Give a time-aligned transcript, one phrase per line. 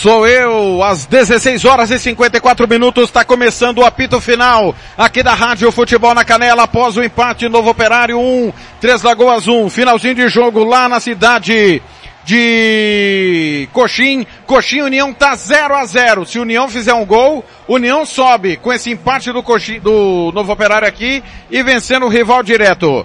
[0.00, 5.34] Sou eu, às 16 horas e 54 minutos, está começando o apito final aqui da
[5.34, 10.28] Rádio Futebol na Canela após o empate Novo Operário 1, Três Lagoas 1, finalzinho de
[10.28, 11.82] jogo lá na cidade
[12.24, 14.24] de Coxim.
[14.46, 16.24] Coxim União tá 0 a 0.
[16.24, 20.86] Se União fizer um gol, União sobe com esse empate do Coxim, do Novo Operário
[20.86, 23.04] aqui e vencendo o rival direto.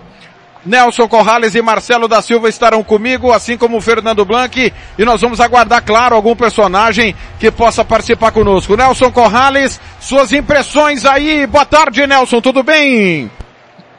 [0.66, 5.22] Nelson Corrales e Marcelo da Silva estarão comigo, assim como o Fernando Blanc, e nós
[5.22, 8.78] vamos aguardar, claro, algum personagem que possa participar conosco.
[8.78, 11.46] Nelson Corrales, suas impressões aí.
[11.46, 13.30] Boa tarde, Nelson, tudo bem?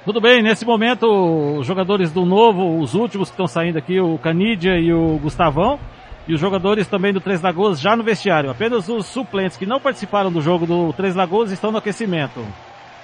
[0.04, 1.06] Tudo bem, nesse momento,
[1.58, 5.78] os jogadores do Novo, os últimos que estão saindo aqui, o Canidia e o Gustavão,
[6.26, 8.50] e os jogadores também do Três Lagoas já no vestiário.
[8.50, 12.44] Apenas os suplentes que não participaram do jogo do Três Lagoas estão no aquecimento.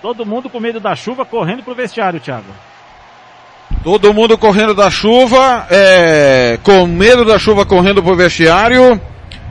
[0.01, 2.53] Todo mundo com medo da chuva correndo pro vestiário, Thiago.
[3.83, 9.01] Todo mundo correndo da chuva, é, com medo da chuva correndo pro vestiário.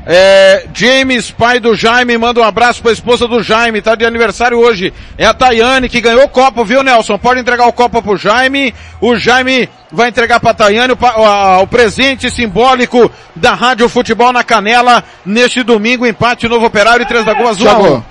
[0.05, 4.57] É, James, pai do Jaime, manda um abraço pra esposa do Jaime, tá de aniversário
[4.57, 4.93] hoje.
[5.17, 7.17] É a Tayane que ganhou o copo, viu Nelson?
[7.17, 8.73] Pode entregar o copo pro Jaime.
[9.01, 14.43] O Jaime vai entregar pra Tayane o, o, o presente simbólico da Rádio Futebol na
[14.43, 18.03] Canela neste domingo, empate Novo Operário e Três da Goa Azul.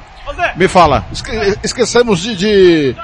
[0.57, 1.05] Me fala.
[1.11, 2.97] Esque esquecemos de, de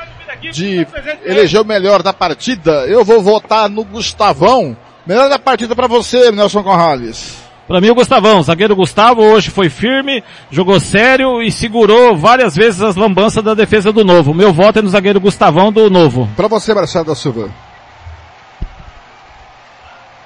[0.51, 0.87] de
[1.25, 4.77] eleger o melhor da partida, eu vou votar no Gustavão.
[5.07, 7.43] Melhor da partida para você, Nelson Conrales.
[7.67, 12.83] Para mim o Gustavão, zagueiro Gustavo hoje foi firme, jogou sério e segurou várias vezes
[12.83, 14.35] as lambanças da defesa do Novo.
[14.35, 16.29] Meu voto é no zagueiro Gustavão do Novo.
[16.37, 17.49] Para você, Marcelo da Silva.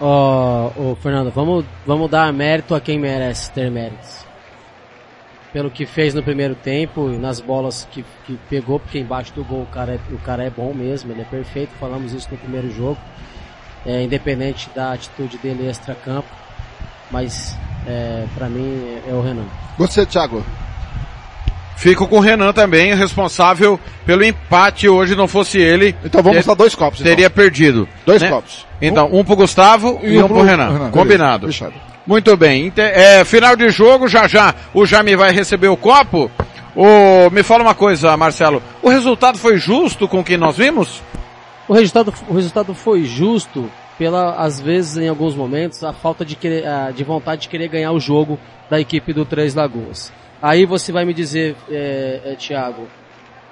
[0.00, 4.27] Ó, oh, oh, Fernando, vamos, vamos dar mérito a quem merece ter méritos
[5.52, 9.44] pelo que fez no primeiro tempo e nas bolas que, que pegou, porque embaixo do
[9.44, 12.36] gol o cara, é, o cara é bom mesmo, ele é perfeito, falamos isso no
[12.36, 12.98] primeiro jogo,
[13.86, 16.28] é, independente da atitude dele extra-campo,
[17.10, 19.46] mas é, para mim é, é, o Renan.
[19.78, 20.44] Você, Thiago?
[21.76, 25.94] Fico com o Renan também, responsável pelo empate hoje, não fosse ele.
[26.04, 27.00] Então vamos dar dois copos.
[27.00, 27.36] Teria então.
[27.36, 27.88] perdido.
[28.04, 28.28] Dois né?
[28.28, 28.66] copos.
[28.82, 30.72] Então, um pro Gustavo e, e um, um pro, pro Renan.
[30.72, 30.90] Renan.
[30.90, 31.46] Combinado.
[31.46, 31.74] Fechado.
[32.08, 32.72] Muito bem.
[32.74, 36.30] É, final de jogo, já já o Jaime vai receber o copo.
[37.30, 38.62] Me fala uma coisa, Marcelo.
[38.82, 41.02] O resultado foi justo com o que nós vimos?
[41.68, 46.34] O resultado, o resultado foi justo pela, às vezes, em alguns momentos, a falta de,
[46.34, 46.64] querer,
[46.94, 48.38] de vontade de querer ganhar o jogo
[48.70, 50.10] da equipe do Três Lagoas.
[50.40, 52.88] Aí você vai me dizer, é, é, Thiago,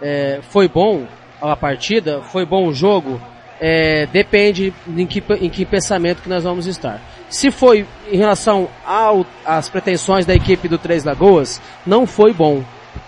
[0.00, 1.04] é, foi bom
[1.42, 2.22] a partida?
[2.22, 3.20] Foi bom o jogo?
[3.60, 7.00] É, depende em que, em que pensamento que nós vamos estar.
[7.28, 12.62] Se foi em relação ao, às pretensões da equipe do Três Lagoas, não foi bom.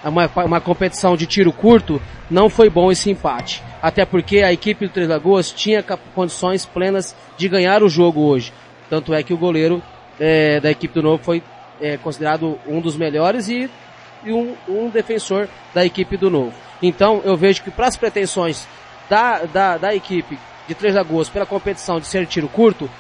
[0.05, 2.01] Uma, uma competição de tiro curto,
[2.31, 3.63] não foi bom esse empate.
[3.81, 8.53] Até porque a equipe do Três Lagoas tinha condições plenas de ganhar o jogo hoje.
[8.89, 9.83] Tanto é que o goleiro
[10.19, 11.43] é, da equipe do Novo foi
[11.81, 13.71] é, considerado um dos melhores e,
[14.25, 16.53] e um, um, defensor da equipe do Novo.
[16.83, 18.67] Então eu vejo que para as pretensões
[19.09, 22.91] da, da, da equipe de Três Lagoas pela competição de ser tiro curto,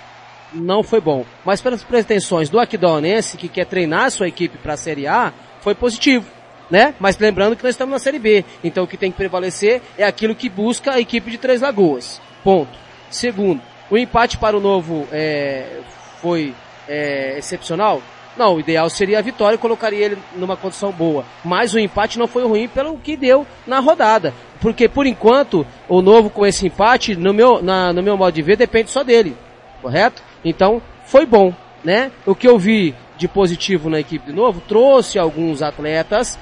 [0.52, 1.24] não foi bom.
[1.44, 5.74] Mas pelas pretensões do Aquidauanense, que quer treinar sua equipe para a Série A, foi
[5.74, 6.26] positivo.
[6.70, 6.94] Né?
[7.00, 8.44] Mas lembrando que nós estamos na Série B.
[8.62, 12.20] Então o que tem que prevalecer é aquilo que busca a equipe de Três Lagoas.
[12.44, 12.78] Ponto.
[13.10, 15.80] Segundo, o empate para o novo é,
[16.20, 16.54] foi
[16.86, 18.02] é, excepcional?
[18.38, 21.25] Não, o ideal seria a vitória e colocaria ele numa condição boa.
[21.44, 24.32] Mas o empate não foi ruim pelo que deu na rodada.
[24.60, 28.43] Porque por enquanto, o novo com esse empate, no meu, na, no meu modo de
[28.43, 29.37] ver, depende só dele.
[29.82, 30.22] Correto?
[30.44, 31.53] Então, foi bom,
[31.84, 32.12] né?
[32.25, 36.38] O que eu vi de positivo na equipe de novo, trouxe alguns atletas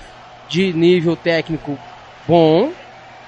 [0.49, 1.79] de nível técnico
[2.29, 2.71] bom,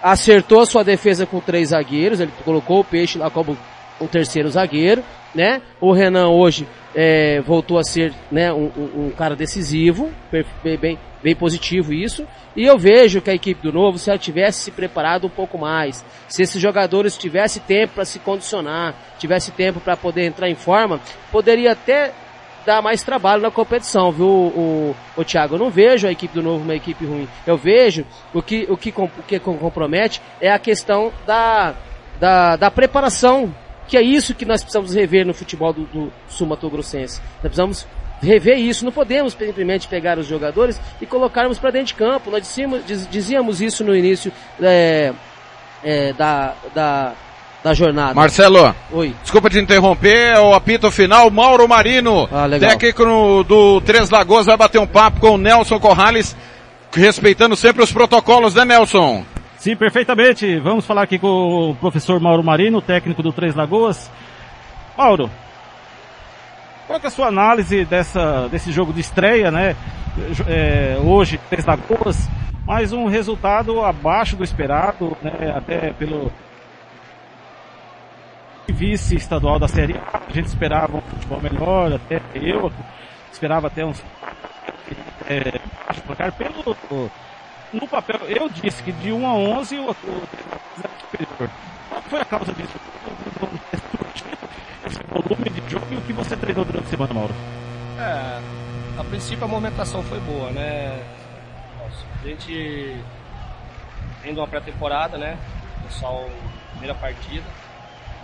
[0.02, 3.56] acertou sua defesa com três zagueiros, ele colocou o Peixe lá como
[3.98, 5.02] o terceiro zagueiro,
[5.34, 5.62] né?
[5.80, 6.68] O Renan hoje
[7.00, 10.12] é, voltou a ser né, um, um, cara decisivo,
[10.64, 12.26] bem, bem positivo isso.
[12.56, 15.56] E eu vejo que a equipe do Novo, se ela tivesse se preparado um pouco
[15.56, 20.56] mais, se esses jogadores tivessem tempo para se condicionar, tivesse tempo para poder entrar em
[20.56, 21.00] forma,
[21.30, 22.12] poderia até
[22.66, 24.48] dar mais trabalho na competição, viu, o,
[25.16, 25.54] o, o Thiago?
[25.54, 27.28] Eu não vejo a equipe do Novo uma equipe ruim.
[27.46, 28.04] Eu vejo
[28.34, 31.76] o que, o que, o que compromete é a questão da,
[32.18, 33.54] da, da preparação
[33.88, 37.20] que é isso que nós precisamos rever no futebol do, do Sul-Mato-Grossense.
[37.42, 37.86] Nós precisamos
[38.20, 38.84] rever isso.
[38.84, 42.30] Não podemos simplesmente pegar os jogadores e colocarmos para dentro de campo.
[42.30, 44.30] Nós dizíamos, dizíamos isso no início
[44.60, 45.12] é,
[45.82, 47.14] é, da, da,
[47.64, 48.14] da jornada.
[48.14, 49.14] Marcelo, Oi.
[49.22, 54.56] desculpa te interromper, é o apito final, Mauro Marino, ah, técnico do Três Lagoas, vai
[54.56, 56.36] bater um papo com o Nelson Corrales,
[56.92, 59.24] respeitando sempre os protocolos, né Nelson?
[59.68, 60.58] Sim, perfeitamente.
[60.60, 64.10] Vamos falar aqui com o professor Mauro Marino, técnico do Três Lagoas.
[64.96, 65.30] Mauro,
[66.86, 69.76] Qual é a sua análise dessa, desse jogo de estreia, né?
[70.46, 72.30] É, hoje, Três Lagoas,
[72.64, 75.52] mais um resultado abaixo do esperado, né?
[75.54, 76.32] Até pelo
[78.68, 80.22] vice estadual da Série A.
[80.30, 82.72] A gente esperava um futebol melhor, até eu
[83.30, 84.02] esperava até uns
[85.28, 85.60] é,
[86.38, 86.74] pelo
[87.72, 89.94] no papel, eu disse que de 1 a 11 o, o, o
[91.00, 91.50] superior.
[91.88, 92.74] Qual foi a causa disso?
[94.86, 97.34] Esse volume de jogo e o que você treinou durante a semana, Mauro?
[97.98, 98.40] É,
[99.00, 101.02] a princípio a movimentação foi boa, né?
[102.22, 102.96] A gente
[104.24, 105.38] indo uma pré-temporada, né?
[105.84, 106.28] Pessoal,
[106.70, 107.46] primeira partida.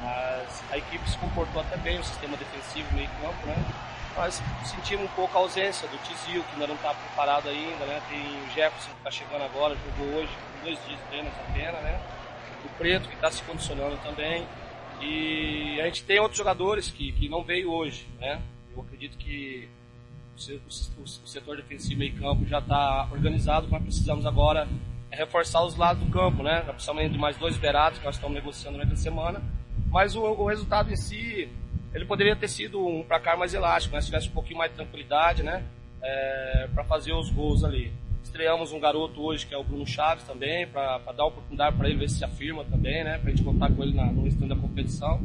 [0.03, 3.57] Mas a equipe se comportou até bem, o sistema defensivo, meio campo, né?
[4.17, 8.01] Nós sentimos um pouco a ausência do Tizil, que ainda não está preparado ainda, né?
[8.09, 10.31] Tem o Jefferson que está chegando agora, jogou hoje,
[10.63, 12.01] dois dias de treino apenas, né?
[12.65, 14.47] O Preto que está se condicionando também.
[15.01, 18.41] E a gente tem outros jogadores que, que não veio hoje, né?
[18.75, 19.69] Eu acredito que
[20.37, 24.69] o, setor defensivo meio campo já está organizado, mas precisamos agora
[25.11, 26.61] é reforçar os lados do campo, né?
[26.63, 29.43] Precisamos de mais dois beirados que nós estamos negociando durante a semana.
[29.91, 31.49] Mas o, o resultado em si
[31.95, 34.01] ele poderia ter sido um placar mais elástico, né?
[34.01, 35.63] Se tivesse um pouquinho mais de tranquilidade, né?
[36.03, 37.93] É, para fazer os gols ali.
[38.23, 41.99] Estreamos um garoto hoje que é o Bruno Chaves também, para dar oportunidade para ele
[41.99, 43.19] ver se se afirma também, né?
[43.19, 45.21] Para a gente contar com ele na, no restante da competição,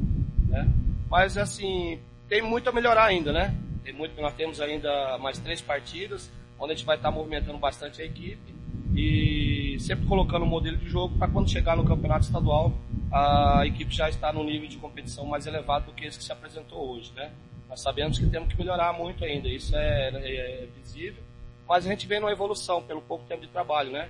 [0.47, 0.69] né?
[1.09, 3.55] Mas assim, tem muito a melhorar ainda, né?
[3.83, 8.01] Tem muito, nós temos ainda mais três partidas, onde a gente vai estar movimentando bastante
[8.01, 8.53] a equipe
[8.95, 12.73] e sempre colocando um modelo de jogo para quando chegar no campeonato estadual
[13.11, 16.31] a equipe já está no nível de competição mais elevado do que esse que se
[16.31, 17.31] apresentou hoje, né?
[17.67, 21.21] Nós sabemos que temos que melhorar muito ainda, isso é, é, é visível,
[21.67, 24.09] mas a gente vem numa evolução pelo pouco tempo de trabalho, né?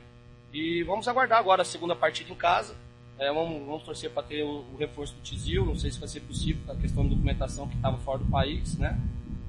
[0.53, 2.75] E vamos aguardar agora a segunda partida em casa.
[3.19, 6.07] É, vamos, vamos, torcer para ter o, o, reforço do Tizil, não sei se vai
[6.07, 8.97] ser possível a questão de documentação que estava fora do país, né?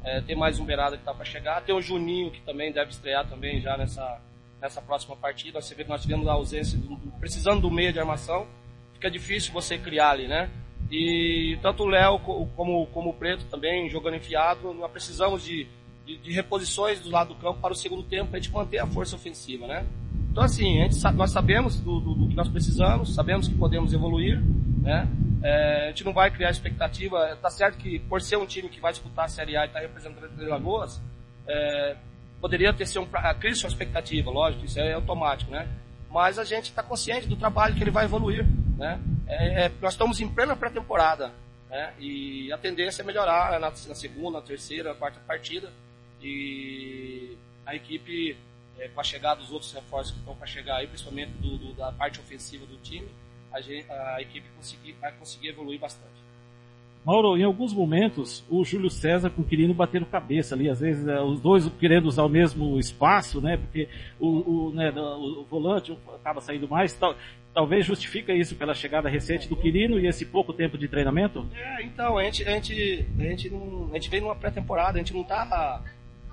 [0.02, 2.90] É, tem mais um Beirada que está para chegar, tem o Juninho que também deve
[2.90, 4.20] estrear também já nessa,
[4.60, 5.60] nessa próxima partida.
[5.60, 8.46] Você vê que nós tivemos a ausência, do, precisando do meio de armação,
[9.00, 10.50] fica difícil você criar ali, né?
[10.90, 15.66] E tanto o Léo como, como o Preto também, jogando enfiado, nós precisamos de,
[16.04, 18.78] de, de, reposições do lado do campo para o segundo tempo para a gente manter
[18.78, 19.86] a força ofensiva, né?
[20.30, 23.94] Então assim, a gente, nós sabemos do, do, do, que nós precisamos, sabemos que podemos
[23.94, 24.38] evoluir,
[24.82, 25.08] né?
[25.42, 28.80] É, a gente não vai criar expectativa, tá certo que por ser um time que
[28.80, 31.00] vai disputar a Série A e está representando o Lagoas,
[31.48, 31.96] é,
[32.38, 35.66] poderia ter sido um, sua expectativa, lógico, isso é automático, né?
[36.10, 38.44] Mas a gente está consciente do trabalho que ele vai evoluir,
[38.80, 38.98] né?
[39.28, 41.32] É, é, nós estamos em plena pré-temporada,
[41.68, 41.92] né?
[41.98, 45.70] E a tendência é melhorar na, na segunda, na terceira, na quarta partida.
[46.22, 47.36] E
[47.66, 48.36] a equipe,
[48.78, 51.74] é, com a chegada dos outros reforços que estão para chegar aí, principalmente do, do,
[51.74, 53.08] da parte ofensiva do time,
[53.52, 56.20] a, gente, a equipe conseguir, vai conseguir evoluir bastante.
[57.04, 61.06] Mauro, em alguns momentos, o Júlio César com o Quirino bateram cabeça ali, às vezes
[61.08, 63.56] é, os dois querendo usar o mesmo espaço, né?
[63.56, 63.88] Porque
[64.18, 66.92] o, o, né, o volante acaba saindo mais.
[66.92, 67.14] Tal,
[67.54, 71.46] talvez justifica isso pela chegada recente do Quirino e esse pouco tempo de treinamento?
[71.54, 74.98] É, então, a gente, a gente, a gente, não, a gente veio numa pré-temporada, a
[74.98, 75.82] gente não tá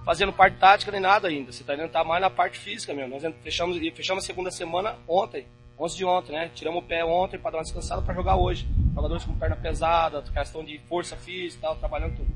[0.05, 1.89] fazendo parte tática nem nada ainda, você tá vendo?
[1.89, 3.19] Tá mais na parte física mesmo.
[3.19, 5.45] Nós fechamos, fechamos a segunda semana ontem,
[5.79, 6.49] 11 de ontem, né?
[6.55, 8.67] Tiramos o pé ontem para dar uma descansada para jogar hoje.
[8.95, 12.29] Jogadores com perna pesada, questão de força física tal, trabalhando tudo.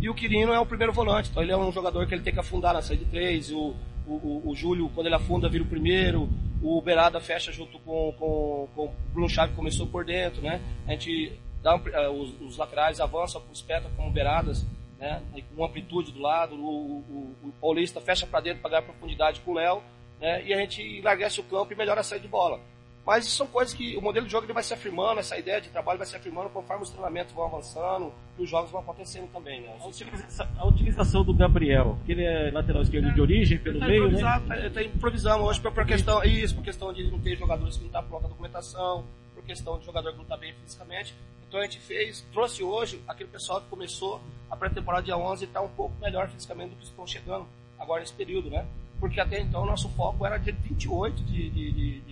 [0.00, 2.32] E o Quirino é o primeiro volante, então ele é um jogador que ele tem
[2.32, 3.52] que afundar na saída de três.
[3.52, 3.74] O,
[4.16, 6.28] o, o, Júlio, quando ele afunda, vira o primeiro.
[6.62, 10.60] O Berada fecha junto com, com, com o Bruno Chave, começou por dentro, né?
[10.86, 14.64] A gente dá um, uh, os, os, laterais avançam para os petas como Beradas,
[14.98, 15.22] né?
[15.54, 16.54] Com amplitude do lado.
[16.54, 19.82] O, o, o Paulista fecha para dentro para ganhar profundidade com o Léo,
[20.20, 20.44] né?
[20.44, 22.60] E a gente enlarguece o campo e melhora a saída de bola.
[23.04, 25.60] Mas isso são coisas que o modelo de jogo ele vai se afirmando, essa ideia
[25.60, 29.28] de trabalho vai se afirmando conforme os treinamentos vão avançando e os jogos vão acontecendo
[29.32, 29.60] também.
[29.60, 29.74] Né?
[29.80, 33.12] A, utilização, a utilização do Gabriel, que ele é lateral esquerdo é.
[33.12, 34.20] de origem, pelo tá meio, né?
[34.66, 37.88] Está improvisando hoje por, por questão, isso, por questão de não ter jogadores que não
[37.88, 39.04] estão tá pronta a documentação,
[39.34, 41.12] por questão de jogador que não está bem fisicamente.
[41.48, 45.46] Então a gente fez, trouxe hoje aquele pessoal que começou a pré-temporada dia 11 e
[45.48, 47.46] está um pouco melhor fisicamente do que estão chegando
[47.78, 48.64] agora nesse período, né?
[48.98, 52.11] Porque até então o nosso foco era dia 28 de, de, de, de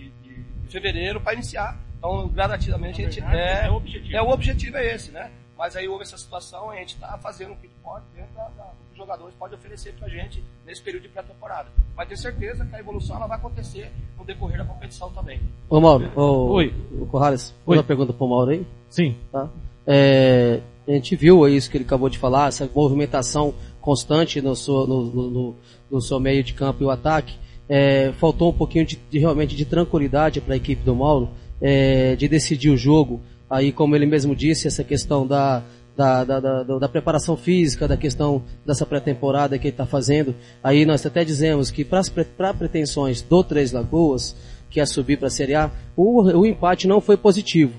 [0.71, 1.77] fevereiro para iniciar.
[1.97, 4.15] Então, gradativamente, a gente é, é, o objetivo.
[4.15, 5.29] é o objetivo é esse, né?
[5.57, 8.63] Mas aí houve essa situação, a gente está fazendo o que pode dentro da, da,
[8.63, 11.69] que os jogadores podem oferecer para a gente nesse período de pré-temporada.
[11.95, 15.39] Mas tenho certeza que a evolução ela vai acontecer no decorrer da competição também.
[15.69, 16.73] Ô Mauro, ô, Oi.
[16.99, 18.65] O Corrales, uma pergunta para o Mauro aí?
[18.89, 19.15] Sim.
[19.31, 19.47] Tá?
[19.85, 24.87] É, a gente viu isso que ele acabou de falar, essa movimentação constante no seu,
[24.87, 25.55] no, no,
[25.91, 27.37] no seu meio de campo e o ataque
[27.71, 31.29] é, faltou um pouquinho de, de realmente de tranquilidade para a equipe do Mauro,
[31.61, 33.21] é, de decidir o jogo.
[33.49, 35.63] Aí, como ele mesmo disse, essa questão da,
[35.95, 40.35] da, da, da, da preparação física, da questão dessa pré-temporada que ele está fazendo.
[40.61, 44.35] Aí nós até dizemos que para pretensões do Três Lagoas,
[44.69, 47.71] que é subir para a Série A, o, o empate não foi positivo.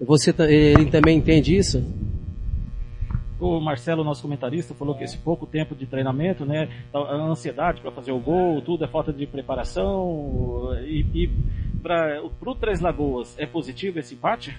[0.00, 1.82] Você ele também entende isso?
[3.40, 7.90] O Marcelo, nosso comentarista, falou que esse pouco tempo de treinamento, né, a ansiedade para
[7.90, 10.78] fazer o gol, tudo é falta de preparação.
[10.84, 11.30] E, e
[11.82, 14.54] para o Três Lagoas, é positivo esse empate?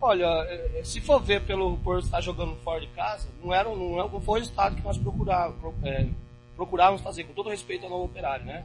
[0.00, 3.68] Olha, é, é, se for ver pelo por estar jogando fora de casa, não era
[3.68, 6.06] não, não foi o resultado que nós procurávamos, é,
[6.54, 8.64] procurávamos fazer, com todo respeito ao novo operário, né?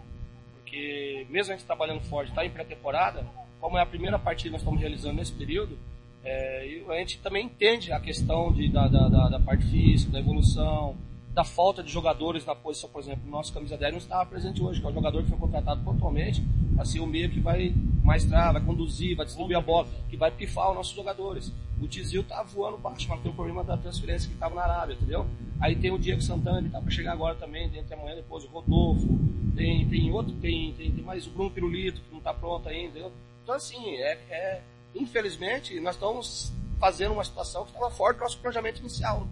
[0.55, 3.25] Porque mesmo a gente trabalhando forte, está em pré-temporada,
[3.61, 5.77] como é a primeira partida que nós estamos realizando nesse período,
[6.23, 10.95] é, a gente também entende a questão de, da, da, da, parte física, da evolução,
[11.33, 14.61] da falta de jogadores na posição, por exemplo, o nosso camisa 10 não estava presente
[14.61, 16.43] hoje, que é um jogador que foi contratado pontualmente
[16.75, 17.73] para ser o meio que vai
[18.03, 21.51] maestrar, vai conduzir, vai distribuir a bola, que vai pifar os nossos jogadores.
[21.81, 24.93] O Tizil tá voando baixo, mas tem o problema da transferência que estava na Arábia,
[24.93, 25.25] entendeu?
[25.59, 28.43] Aí tem o Diego Santana, que tá para chegar agora também, dentro de amanhã, depois
[28.43, 29.07] o Rodolfo,
[29.55, 32.89] tem, tem outro, tem, tem, tem mais o Bruno Pirulito, que não está pronto ainda,
[32.89, 33.11] entendeu?
[33.43, 34.61] Então assim, é, é
[34.95, 39.27] infelizmente, nós estamos fazendo uma situação que estava fora do nosso planejamento inicial.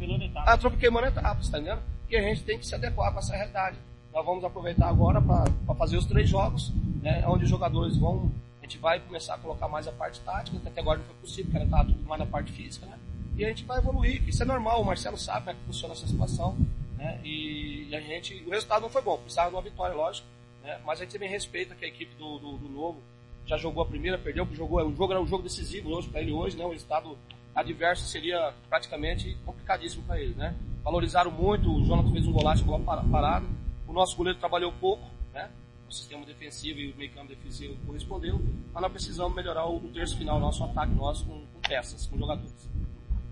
[0.45, 1.81] Ah, estamos queimando etapas, tá entendendo?
[2.09, 3.77] E a gente tem que se adequar para essa realidade.
[4.13, 8.31] Nós vamos aproveitar agora para fazer os três jogos, né, onde os jogadores vão.
[8.61, 11.51] A gente vai começar a colocar mais a parte tática, até agora não foi possível,
[11.51, 12.99] porque estava tudo mais na parte física, né?
[13.35, 15.93] E a gente vai evoluir, isso é normal, o Marcelo sabe como é que funciona
[15.93, 16.57] essa situação,
[16.97, 17.19] né?
[17.23, 18.43] E, e a gente.
[18.45, 20.27] O resultado não foi bom, precisava de uma vitória, lógico,
[20.61, 20.79] né?
[20.85, 23.01] Mas a gente também respeita que a equipe do, do, do Novo
[23.49, 26.31] já jogou a primeira, perdeu, jogou, o jogo era um jogo decisivo hoje para ele
[26.31, 26.63] hoje, né?
[26.63, 27.17] O estado
[27.55, 30.55] adverso seria praticamente complicadíssimo para ele, né?
[30.83, 33.47] Valorizaram muito, o Jonathan fez um golaço, bola parada,
[33.87, 35.03] o nosso goleiro trabalhou pouco,
[35.33, 35.49] né?
[35.89, 38.39] O sistema defensivo e o meio campo defensivo correspondeu,
[38.71, 42.19] mas nós precisamos melhorar o, o terço final, nosso ataque nosso com, com peças, com
[42.19, 42.69] jogadores.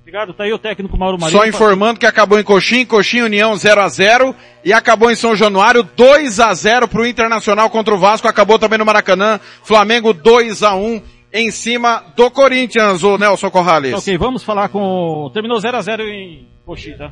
[0.08, 1.38] Obrigado, tá aí o técnico Mauro Marinho.
[1.38, 4.34] Só informando que acabou em Coxim, Coxim União 0 a 0
[4.64, 8.80] e acabou em São Januário 2 a 0 pro Internacional contra o Vasco, acabou também
[8.80, 11.02] no Maracanã, Flamengo 2 a 1
[11.34, 13.96] em cima do Corinthians, o Nelson Corrales.
[13.96, 17.12] Ok, vamos falar com, terminou 0 a 0 em Coxim, tá?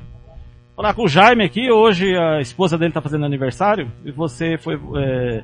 [0.74, 4.80] Falar com o Jaime aqui, hoje a esposa dele tá fazendo aniversário e você foi,
[4.96, 5.44] é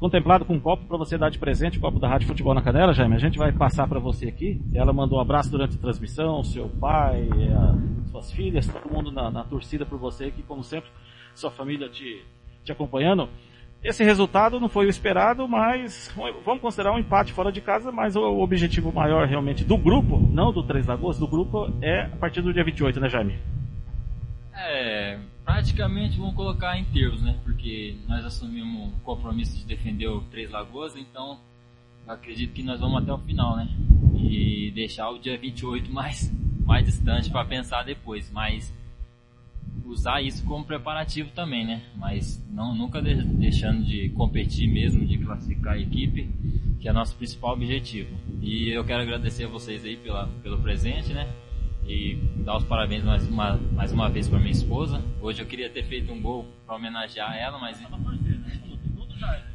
[0.00, 2.62] contemplado com um copo para você dar de presente, o copo da Rádio Futebol na
[2.62, 3.14] Canela, Jaime.
[3.14, 4.58] A gente vai passar para você aqui.
[4.74, 9.30] Ela mandou um abraço durante a transmissão, seu pai, a, suas filhas, todo mundo na,
[9.30, 10.88] na, torcida por você aqui, como sempre,
[11.34, 12.24] sua família te,
[12.64, 13.28] te acompanhando.
[13.84, 16.10] Esse resultado não foi o esperado, mas
[16.44, 20.50] vamos considerar um empate fora de casa, mas o objetivo maior realmente do grupo, não
[20.50, 23.38] do Três Lagoas, do grupo é a partir do dia 28, né Jaime?
[24.62, 27.38] É, praticamente vamos colocar em termos, né?
[27.42, 31.40] Porque nós assumimos o compromisso de defender o Três Lagoas, então
[32.06, 33.68] acredito que nós vamos até o final, né?
[34.16, 36.30] E deixar o dia 28 mais,
[36.64, 38.72] mais distante para pensar depois, mas
[39.86, 41.82] usar isso como preparativo também, né?
[41.96, 46.28] Mas não nunca de, deixando de competir mesmo, de classificar a equipe,
[46.78, 48.14] que é nosso principal objetivo.
[48.42, 51.26] E eu quero agradecer a vocês aí pela, pelo presente, né?
[51.86, 55.02] E dar os parabéns mais uma, mais uma vez para minha esposa.
[55.20, 57.80] Hoje eu queria ter feito um gol para homenagear ela, mas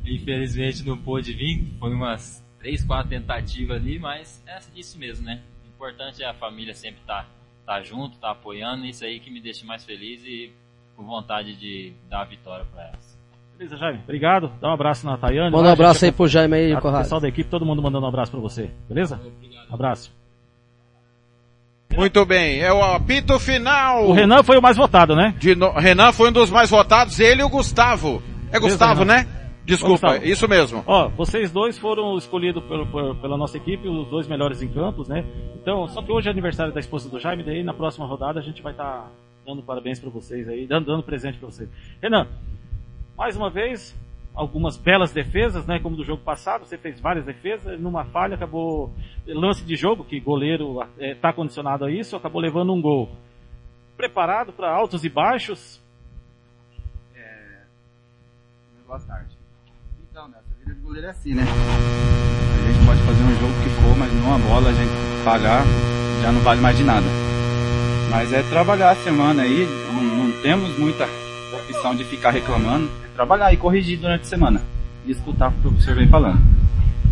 [0.06, 1.74] infelizmente não pôde vir.
[1.80, 5.42] Foi umas três, quatro tentativas ali, mas é isso mesmo, né?
[5.64, 7.30] O importante é a família sempre estar tá,
[7.66, 8.86] tá junto, estar tá apoiando.
[8.86, 10.52] Isso aí que me deixa mais feliz e
[10.96, 13.16] com vontade de dar a vitória para elas.
[13.58, 14.00] Beleza, Jaime.
[14.04, 14.52] Obrigado.
[14.60, 15.52] Dá um abraço na Tayane.
[15.52, 18.10] Manda um abraço aí pro Jaime aí, O pessoal da equipe, todo mundo mandando um
[18.10, 18.70] abraço para você.
[18.88, 19.20] Beleza?
[19.24, 19.74] Obrigado.
[19.74, 20.25] Abraço.
[21.96, 24.08] Muito bem, é o apito final.
[24.08, 25.34] O Renan foi o mais votado, né?
[25.58, 25.72] No...
[25.72, 28.22] Renan foi um dos mais votados, ele e o Gustavo.
[28.52, 29.28] É Gustavo, né?
[29.66, 30.26] Desculpa, Gustavo.
[30.26, 30.84] isso mesmo.
[30.86, 35.08] Ó, vocês dois foram escolhidos pelo, por, pela nossa equipe, os dois melhores em campos,
[35.08, 35.26] né?
[35.56, 38.44] Então, só que hoje é aniversário da esposa do Jaime, daí na próxima rodada a
[38.44, 39.08] gente vai estar tá
[39.46, 41.68] dando parabéns para vocês aí, dando, dando presente para vocês.
[42.02, 42.28] Renan,
[43.18, 43.96] mais uma vez,
[44.36, 45.80] algumas belas defesas, né?
[45.80, 48.94] Como do jogo passado, você fez várias defesas, numa falha acabou
[49.26, 53.10] lance de jogo que goleiro está é, condicionado a isso, acabou levando um gol.
[53.96, 55.82] Preparado para altos e baixos?
[57.16, 57.64] É...
[58.86, 59.36] Boa tarde.
[60.12, 61.44] Então, né, a vida de goleiro é assim, né?
[61.44, 65.64] A gente pode fazer um jogo que for, mas numa bola a gente pagar
[66.22, 67.06] já não vale mais de nada.
[68.12, 71.06] Mas é trabalhar a semana aí, não, não temos muita
[71.54, 74.62] opção de ficar reclamando trabalhar e corrigir durante a semana.
[75.06, 76.40] E escutar o que o professor vem falando.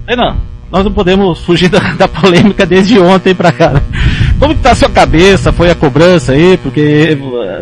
[0.07, 0.37] Renan,
[0.71, 3.69] nós não podemos fugir da, da polêmica desde ontem para cá.
[3.69, 3.81] Né?
[4.39, 5.53] Como que tá a sua cabeça?
[5.53, 6.57] Foi a cobrança aí?
[6.57, 7.17] Porque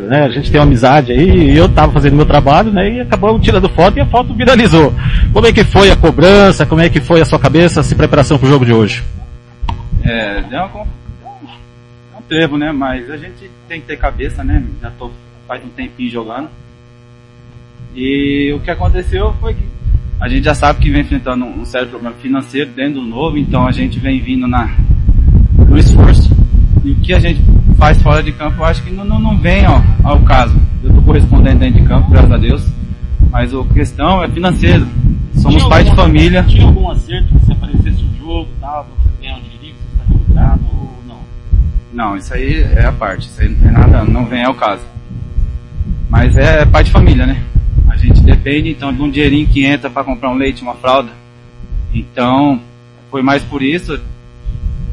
[0.07, 2.89] né, a gente tem uma amizade aí e eu tava fazendo meu trabalho, né?
[2.89, 4.93] E acabamos tirando foto e a foto viralizou.
[5.31, 6.65] Como é que foi a cobrança?
[6.65, 9.03] Como é que foi a sua cabeça, essa preparação para o jogo de hoje?
[10.03, 10.86] É, é um,
[11.25, 12.71] é um trevo, né?
[12.71, 14.63] Mas a gente tem que ter cabeça, né?
[14.81, 15.12] Já tô
[15.48, 16.50] faz um tempinho jogando.
[17.95, 19.63] E o que aconteceu foi que
[20.19, 23.65] a gente já sabe que vem enfrentando um sério problema financeiro dentro do novo, então
[23.65, 24.71] a gente vem vindo na,
[25.67, 26.29] no esforço.
[26.86, 27.41] E o que a gente
[27.77, 30.55] faz fora de campo, eu acho que não, não, não vem ó, ao caso.
[30.83, 32.67] Eu estou correspondendo dentro de campo, graças a Deus.
[33.31, 34.88] Mas a questão é financeiro.
[35.33, 36.43] Somos Tinha pai de família.
[36.43, 39.81] Tinha algum acerto que você aparecesse no jogo tal, pra você ganhar um dinheirinho, que
[39.81, 41.19] você está recuperado ou não?
[41.91, 43.27] Não, isso aí é a parte.
[43.27, 44.83] Isso aí não tem nada, não vem ao caso.
[46.10, 47.41] Mas é pai de família, né?
[47.90, 51.12] A gente depende então de um dinheirinho que entra para comprar um leite, uma fralda.
[51.94, 52.60] Então,
[53.10, 54.00] foi mais por isso,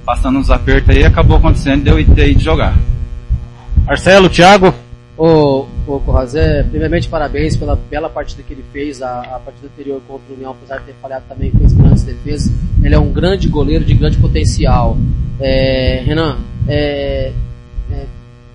[0.05, 2.77] passando uns apertos aí, acabou acontecendo de eu ir ter ido jogar.
[3.87, 4.75] Marcelo, Thiago,
[5.17, 10.01] Ô, ô Corrazé, primeiramente parabéns pela bela partida que ele fez, a, a partida anterior
[10.07, 12.53] contra o União, apesar de ter falhado também, fez grandes defesas.
[12.81, 14.97] Ele é um grande goleiro de grande potencial.
[15.41, 17.33] É, Renan, é,
[17.91, 18.07] é,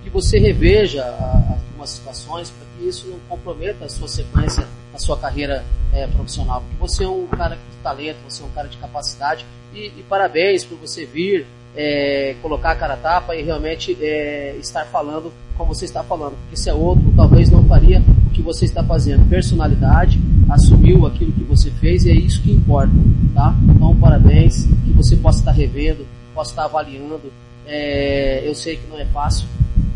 [0.02, 5.16] que você reveja a- algumas situações que isso não comprometa a sua sequência, a sua
[5.16, 6.60] carreira é, profissional.
[6.60, 10.04] Porque você é um cara de talento, você é um cara de capacidade e, e
[10.08, 15.32] parabéns por você vir é, colocar a cara a tapa e realmente é, estar falando
[15.56, 18.82] como você está falando, porque se é outro, talvez não faria o que você está
[18.82, 19.28] fazendo.
[19.28, 20.18] Personalidade,
[20.50, 22.92] assumiu aquilo que você fez e é isso que importa,
[23.34, 23.54] tá?
[23.68, 26.04] Então, parabéns, que você possa estar revendo,
[26.34, 27.32] possa estar avaliando.
[27.66, 29.46] É, eu sei que não é fácil,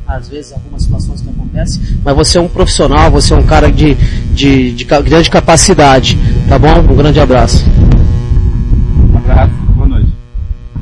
[0.09, 3.71] às vezes algumas situações que acontecem, mas você é um profissional, você é um cara
[3.71, 3.95] de,
[4.33, 6.79] de, de grande capacidade, tá bom?
[6.79, 7.63] Um grande abraço.
[9.13, 10.09] Um abraço, boa noite.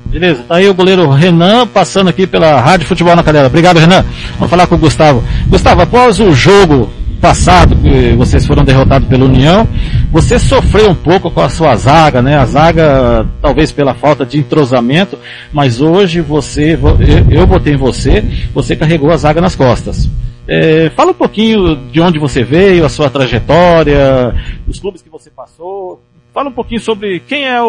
[0.07, 3.49] Beleza, tá aí o goleiro Renan passando aqui pela Rádio Futebol na Canela.
[3.49, 4.05] Obrigado, Renan.
[4.39, 5.25] Vamos falar com o Gustavo.
[5.49, 6.89] Gustavo, após o jogo
[7.21, 9.67] passado, que vocês foram derrotados pela União,
[10.11, 12.37] você sofreu um pouco com a sua zaga, né?
[12.37, 15.19] A zaga, talvez pela falta de entrosamento,
[15.53, 16.97] mas hoje você, vo-
[17.31, 18.23] eu- botei em você,
[18.55, 20.09] você carregou a zaga nas costas.
[20.49, 24.35] É, fala um pouquinho de onde você veio, a sua trajetória,
[24.69, 26.01] os clubes que você passou.
[26.33, 27.67] Fala um pouquinho sobre quem é o,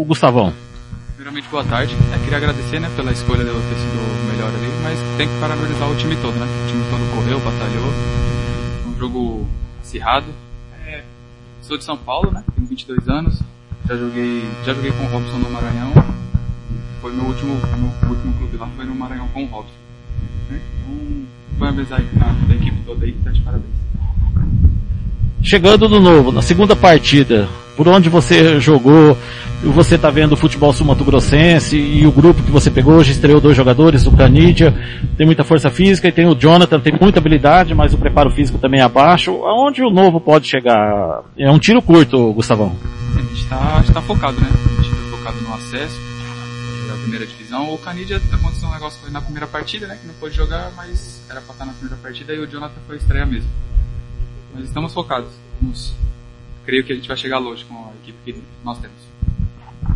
[0.00, 0.52] o Gustavão.
[1.16, 1.96] Primeiramente, boa tarde.
[2.12, 5.26] Eu queria agradecer né, pela escolha de eu ter sido o melhor ali, mas tem
[5.26, 6.46] que parabenizar o time todo, né?
[6.46, 7.92] O time todo correu, batalhou.
[8.98, 9.46] Jogo
[9.80, 10.26] acirrado.
[10.84, 11.04] É,
[11.62, 12.42] sou de São Paulo, né?
[12.54, 13.40] Tenho 22 anos.
[13.86, 15.92] Já joguei, já joguei com o Robson no Maranhão.
[17.00, 19.72] Foi meu último, meu último clube lá, foi no Maranhão com o Robson.
[20.50, 20.60] né?
[20.82, 21.26] Então,
[21.58, 23.78] parabenizar aí a, a equipe toda aí, tá de parabéns.
[25.42, 27.48] Chegando no novo, na segunda partida,
[27.78, 29.16] por onde você jogou,
[29.62, 33.56] você está vendo o futebol sul-mato-grossense e o grupo que você pegou hoje estreou dois
[33.56, 34.74] jogadores, o Canidia,
[35.16, 38.58] tem muita força física e tem o Jonathan, tem muita habilidade, mas o preparo físico
[38.58, 39.30] também é abaixo.
[39.44, 41.22] Aonde o novo pode chegar?
[41.38, 42.76] É um tiro curto, Gustavão.
[43.16, 44.48] A gente tá, tá focado, né?
[44.50, 46.00] A gente tá focado no acesso
[46.88, 47.72] da primeira divisão.
[47.72, 49.96] O Canidia aconteceu um negócio na primeira partida, né?
[50.02, 52.96] Que não pôde jogar, mas era pra estar na primeira partida e o Jonathan foi
[52.96, 53.48] estreia mesmo.
[54.52, 55.30] Mas estamos focados.
[55.62, 55.92] Vamos-
[56.68, 58.94] Creio que a gente vai chegar longe com a equipe que nós temos.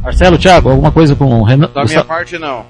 [0.03, 1.67] Marcelo, Thiago, alguma coisa com o Renan?
[1.67, 2.09] Da minha Gustavo?
[2.09, 2.65] parte, não.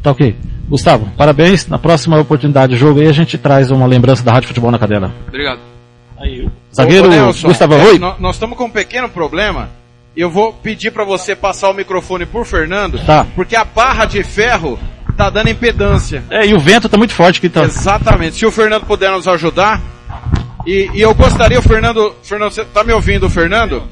[0.00, 0.36] Tá ok.
[0.68, 1.66] Gustavo, parabéns.
[1.66, 4.78] Na próxima oportunidade de jogo aí a gente traz uma lembrança da Rádio Futebol na
[4.78, 5.12] Cadela.
[5.26, 5.58] Obrigado.
[6.18, 9.70] Aí, zagueiro Ô, Nelson, Gustavão, é, Nós estamos com um pequeno problema.
[10.16, 13.26] Eu vou pedir para você passar o microfone por Fernando, Tá.
[13.34, 14.78] porque a barra de ferro
[15.16, 16.22] tá dando impedância.
[16.30, 17.64] É, e o vento tá muito forte aqui, tá.
[17.64, 18.36] Exatamente.
[18.36, 19.82] Se o Fernando puder nos ajudar.
[20.68, 23.84] E, e eu gostaria, o Fernando, Fernando, você tá me ouvindo, Fernando?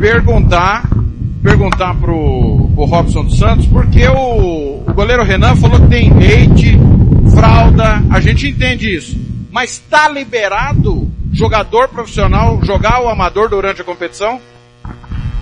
[0.00, 0.88] Perguntar,
[1.42, 6.78] perguntar pro, pro Robson dos Santos, porque o, o goleiro Renan falou que tem leite,
[7.34, 9.14] fralda, a gente entende isso.
[9.52, 14.40] Mas tá liberado jogador profissional jogar o amador durante a competição?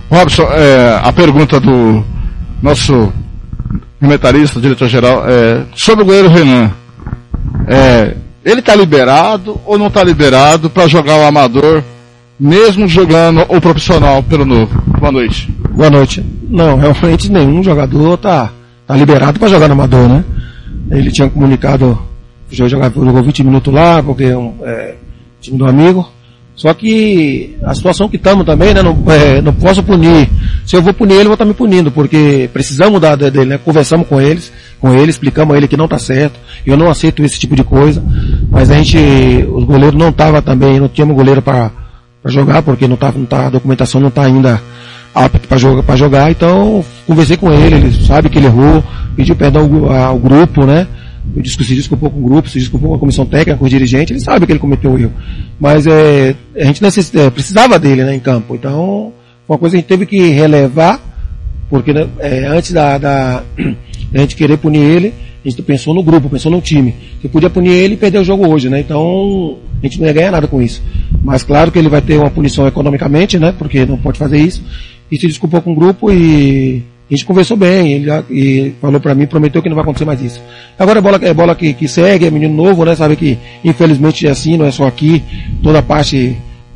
[0.09, 2.03] Robson, é, a pergunta do
[2.61, 3.13] nosso
[3.97, 6.69] comentarista, diretor-geral, é, sobre o goleiro Renan.
[7.65, 11.83] É, ele está liberado ou não está liberado para jogar o amador,
[12.39, 14.81] mesmo jogando o profissional pelo novo?
[14.99, 15.49] Boa noite.
[15.71, 16.23] Boa noite.
[16.49, 18.51] Não, realmente nenhum jogador tá,
[18.85, 20.23] tá liberado para jogar no amador, né?
[20.91, 21.97] Ele tinha comunicado,
[22.51, 24.95] já jogava, jogou 20 minutos lá, porque é um é,
[25.41, 26.07] time do amigo.
[26.55, 28.83] Só que a situação que estamos também, né?
[28.83, 30.29] Não, é, não posso punir.
[30.67, 33.57] Se eu vou punir ele, vou estar me punindo, porque precisamos da- dele, né?
[33.57, 36.39] Conversamos com eles, com ele, explicamos a ele que não está certo.
[36.63, 38.03] Eu não aceito esse tipo de coisa.
[38.53, 38.97] Mas a gente,
[39.51, 41.71] os goleiros não tava também, não tínhamos goleiro para
[42.25, 44.61] jogar, porque não tá, não tá, a documentação não está ainda
[45.13, 48.83] apto para jogar, pra jogar, então conversei com ele, ele sabe que ele errou,
[49.15, 50.87] pediu perdão ao, ao grupo, né?
[51.35, 53.69] Eu disse, se desculpou com o grupo, se desculpou com a comissão técnica, com o
[53.69, 55.13] dirigente, ele sabe que ele cometeu o erro.
[55.59, 59.11] Mas é, a gente necess, é, precisava dele né, em campo, então
[59.49, 60.99] uma coisa a gente teve que relevar,
[61.71, 63.43] porque né, é, antes da, da,
[64.11, 65.13] da gente querer punir ele,
[65.45, 66.95] A gente pensou no grupo, pensou no time.
[67.21, 68.79] Que podia punir ele e perder o jogo hoje, né?
[68.79, 70.81] Então, a gente não ia ganhar nada com isso.
[71.23, 73.53] Mas claro que ele vai ter uma punição economicamente, né?
[73.57, 74.63] Porque não pode fazer isso.
[75.11, 79.13] E se desculpou com o grupo e a gente conversou bem, ele e falou pra
[79.13, 80.41] mim, prometeu que não vai acontecer mais isso.
[80.79, 82.95] Agora é bola, é bola que, que segue, é menino novo, né?
[82.95, 85.21] Sabe que infelizmente é assim, não é só aqui,
[85.61, 86.35] toda parte,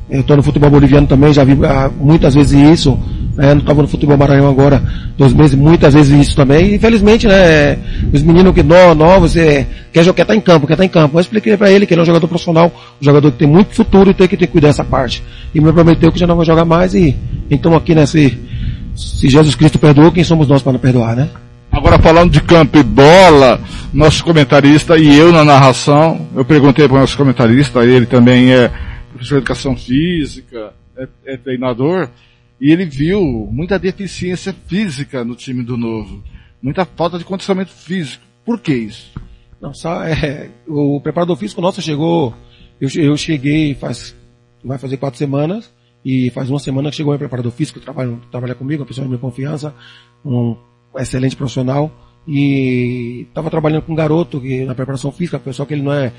[0.09, 2.99] eu tô no futebol boliviano também, já vi ah, muitas vezes isso,
[3.37, 3.53] né?
[3.53, 4.81] Não estava no futebol maranhão agora,
[5.15, 6.73] dois meses, muitas vezes isso também.
[6.73, 7.77] Infelizmente, né?
[8.11, 10.89] Os meninos que no, novos, é, quer jogar, quer estar em campo, quer estar em
[10.89, 11.17] campo.
[11.17, 13.75] Eu expliquei pra ele que ele é um jogador profissional, um jogador que tem muito
[13.75, 15.23] futuro e tem que ter que cuidar dessa parte.
[15.53, 17.15] E me prometeu que já não vai jogar mais e
[17.49, 18.37] então aqui nesse,
[18.95, 21.29] se Jesus Cristo perdoou, quem somos nós para não perdoar, né?
[21.71, 23.61] Agora falando de campo e bola,
[23.93, 28.71] nosso comentarista e eu na narração, eu perguntei para o nosso comentarista, ele também é
[29.11, 32.09] professor de educação física, é, é treinador,
[32.59, 36.23] e ele viu muita deficiência física no time do Novo,
[36.61, 38.23] muita falta de condicionamento físico.
[38.45, 39.11] Por que isso?
[39.61, 42.33] Não, só é, o preparador físico nosso chegou,
[42.79, 44.15] eu, eu cheguei faz,
[44.63, 45.71] vai fazer quatro semanas,
[46.03, 49.09] e faz uma semana que chegou o preparador físico, trabalha, trabalha comigo, uma pessoa de
[49.09, 49.75] minha confiança,
[50.23, 50.55] um
[50.95, 51.91] excelente profissional,
[52.25, 56.13] e estava trabalhando com um garoto que, na preparação física, pessoal que ele não é,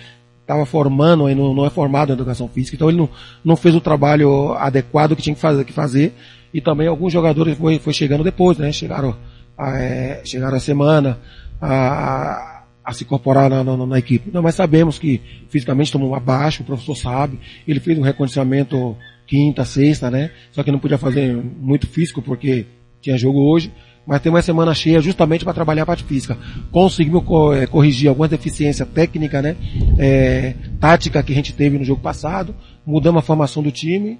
[0.48, 3.08] estava formando, ele não, não é formado em educação física, então ele não,
[3.44, 6.14] não fez o trabalho adequado que tinha que fazer, que fazer
[6.54, 8.72] e também alguns jogadores foi, foi chegando depois, né?
[8.72, 9.14] Chegaram,
[9.58, 11.18] a, é, chegaram a semana
[11.60, 14.30] a, a, a se incorporar na, na, na equipe.
[14.32, 19.66] Não, mas sabemos que fisicamente estamos abaixo, o professor sabe, ele fez um recondicionamento quinta,
[19.66, 20.30] sexta, né?
[20.50, 22.64] Só que não podia fazer muito físico porque
[23.02, 23.70] tinha jogo hoje,
[24.08, 26.36] mas tem uma semana cheia justamente para trabalhar a parte física.
[26.72, 29.54] Conseguimos co- eh, corrigir algumas deficiências técnicas, né?
[29.98, 32.54] Eh, tática que a gente teve no jogo passado,
[32.86, 34.18] mudamos a formação do time,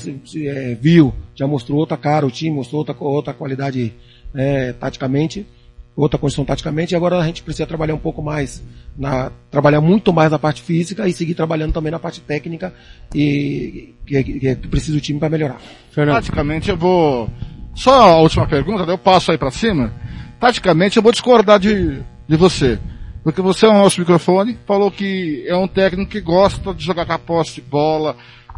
[0.00, 3.92] se- se, eh, viu, já mostrou outra cara o time, mostrou outra, outra qualidade
[4.34, 5.46] eh, taticamente,
[5.96, 8.62] outra condição taticamente, e agora a gente precisa trabalhar um pouco mais,
[8.96, 12.72] na, trabalhar muito mais na parte física e seguir trabalhando também na parte técnica
[13.14, 15.60] e que, que, que precisa o time para melhorar.
[16.16, 17.28] Taticamente eu vou.
[17.78, 19.92] Só a última pergunta, eu passo aí pra cima.
[20.40, 22.76] Taticamente eu vou discordar de, de você.
[23.22, 27.06] Porque você é o nosso microfone, falou que é um técnico que gosta de jogar
[27.06, 28.16] com a posse de bola,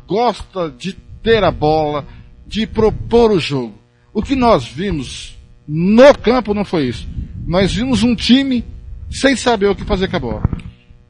[0.08, 2.06] gosta de ter a bola,
[2.46, 3.74] de propor o jogo.
[4.14, 5.36] O que nós vimos
[5.68, 7.06] no campo não foi isso.
[7.46, 8.64] Nós vimos um time
[9.10, 10.42] sem saber o que fazer com a bola.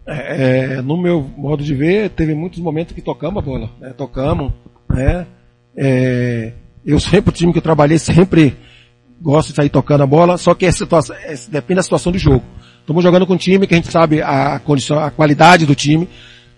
[0.05, 3.92] É, é, no meu modo de ver, teve muitos momentos que tocamos a bola, né?
[3.96, 4.53] Tocamos,
[4.88, 5.29] né?
[5.77, 6.53] É,
[6.85, 8.57] eu sempre, o time que eu trabalhei, sempre
[9.21, 12.19] gosto de sair tocando a bola, só que é situação, é, depende da situação do
[12.19, 12.43] jogo.
[12.81, 16.09] Estamos jogando com um time que a gente sabe a condição, a qualidade do time,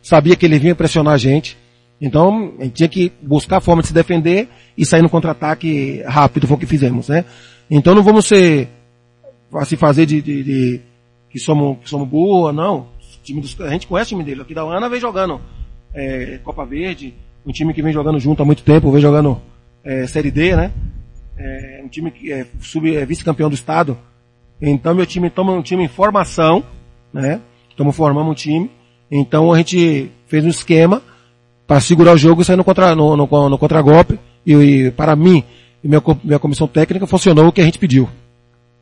[0.00, 1.58] sabia que ele vinha pressionar a gente,
[2.00, 6.02] então a gente tinha que buscar a forma de se defender e sair no contra-ataque
[6.06, 7.24] rápido, foi o que fizemos, né?
[7.70, 8.68] Então não vamos ser,
[9.64, 10.80] se fazer de, de, de
[11.30, 12.80] que somos, que somos burros, não.
[12.80, 14.42] O time dos, a gente conhece o time dele.
[14.42, 15.40] Aqui da Ana vem jogando
[15.94, 17.14] é, Copa Verde,
[17.46, 19.40] um time que vem jogando junto há muito tempo, vem jogando
[19.84, 20.70] é, Série D, né?
[21.36, 23.96] É, um time que é, sub, é vice-campeão do estado.
[24.60, 26.62] Então meu time toma um time em formação,
[27.12, 27.40] né?
[27.68, 28.70] Estamos formando um time.
[29.10, 31.02] Então a gente fez um esquema
[31.66, 34.18] para segurar o jogo e sair no, contra, no, no, no contragolpe.
[34.46, 35.44] E, e para mim
[35.82, 38.08] e minha, minha comissão técnica funcionou o que a gente pediu.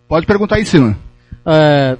[0.06, 0.98] Pode perguntar aí em cima.
[1.46, 1.96] É,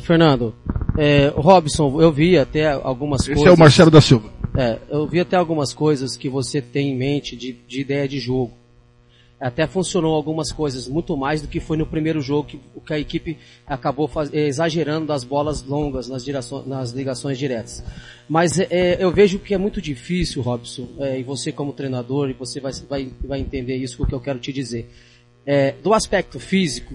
[0.00, 0.54] Fernando,
[0.98, 3.46] é, o Robson, eu vi até algumas Esse coisas.
[3.46, 4.28] é o Marcelo da Silva.
[4.56, 8.18] É, eu vi até algumas coisas que você tem em mente de, de ideia de
[8.18, 8.52] jogo.
[9.40, 12.92] Até funcionou algumas coisas muito mais do que foi no primeiro jogo que, o que
[12.92, 17.82] a equipe acabou faz- eh, exagerando das bolas longas nas, direções, nas ligações diretas.
[18.28, 22.34] Mas eh, eu vejo que é muito difícil, Robson, eh, e você como treinador, e
[22.34, 24.90] você vai, vai, vai entender isso que eu quero te dizer.
[25.46, 26.94] Eh, do aspecto físico,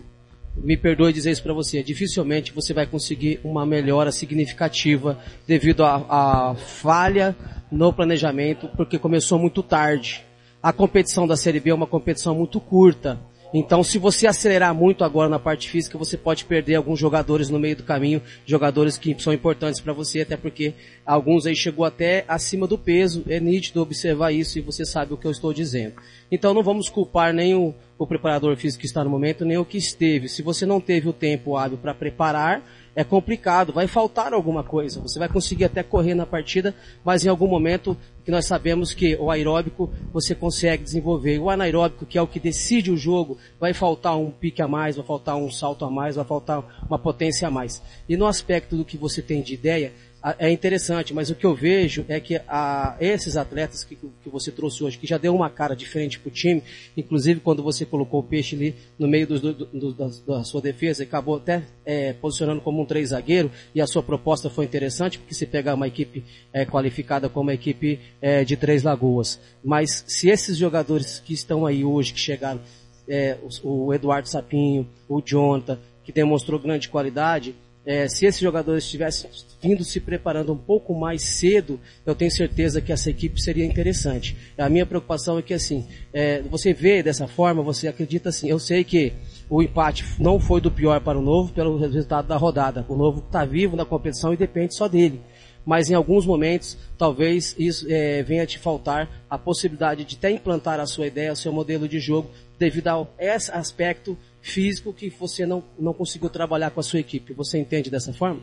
[0.56, 6.56] me perdoe dizer isso para você, dificilmente você vai conseguir uma melhora significativa devido à
[6.56, 7.36] falha
[7.72, 10.24] no planejamento, porque começou muito tarde.
[10.62, 13.20] A competição da Série B é uma competição muito curta.
[13.54, 17.60] Então, se você acelerar muito agora na parte física, você pode perder alguns jogadores no
[17.60, 20.74] meio do caminho, jogadores que são importantes para você, até porque
[21.06, 23.24] alguns aí chegou até acima do peso.
[23.30, 25.94] É nítido observar isso e você sabe o que eu estou dizendo.
[26.30, 29.66] Então, não vamos culpar nem o, o preparador físico que está no momento, nem o
[29.66, 30.28] que esteve.
[30.28, 32.62] Se você não teve o tempo hábil para preparar,
[32.96, 35.02] é complicado, vai faltar alguma coisa.
[35.02, 39.16] Você vai conseguir até correr na partida, mas em algum momento que nós sabemos que
[39.18, 41.40] o aeróbico você consegue desenvolver.
[41.40, 44.96] O anaeróbico, que é o que decide o jogo, vai faltar um pique a mais,
[44.96, 47.82] vai faltar um salto a mais, vai faltar uma potência a mais.
[48.08, 49.94] E no aspecto do que você tem de ideia,
[50.40, 54.52] é interessante, mas o que eu vejo é que a, esses atletas que, que você
[54.52, 56.64] trouxe hoje, que já deu uma cara diferente pro time,
[56.96, 60.62] inclusive quando você colocou o peixe ali no meio dos do, do- da, da sua
[60.62, 64.66] defesa e acabou até é, posicionando como um três zagueiro, e a sua proposta foi
[64.66, 69.40] interessante, porque você pegar uma equipe é, qualificada como a equipe é, de Três Lagoas.
[69.64, 72.62] Mas se esses jogadores que estão aí hoje, que chegaram,
[73.08, 77.54] é, o, o Eduardo Sapinho, o Jonathan, que demonstrou grande qualidade,
[77.86, 79.30] é, se esses jogadores tivessem
[79.62, 84.36] vindo se preparando um pouco mais cedo, eu tenho certeza que essa equipe seria interessante.
[84.58, 88.60] A minha preocupação é que assim, é, você vê dessa forma, você acredita assim, eu
[88.60, 89.14] sei que
[89.50, 92.84] o empate não foi do pior para o Novo pelo resultado da rodada.
[92.90, 95.22] O Novo está vivo na competição e depende só dele.
[95.66, 100.80] Mas em alguns momentos, talvez isso é, venha te faltar a possibilidade de até implantar
[100.80, 105.44] a sua ideia, o seu modelo de jogo, devido a esse aspecto físico que você
[105.44, 107.34] não, não conseguiu trabalhar com a sua equipe.
[107.34, 108.42] Você entende dessa forma?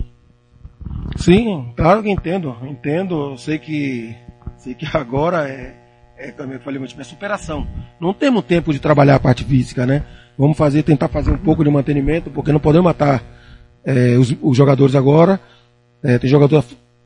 [1.16, 2.56] Sim, claro que entendo.
[2.64, 4.14] Entendo, sei que,
[4.56, 5.76] sei que agora é,
[6.18, 7.66] é como eu falei, muito é superação.
[8.00, 10.04] Não temos tempo de trabalhar a parte física, né?
[10.36, 13.22] Vamos fazer, tentar fazer um pouco de mantenimento, porque não podemos matar
[13.84, 15.40] é, os, os jogadores agora.
[16.02, 16.64] É, tem jogador,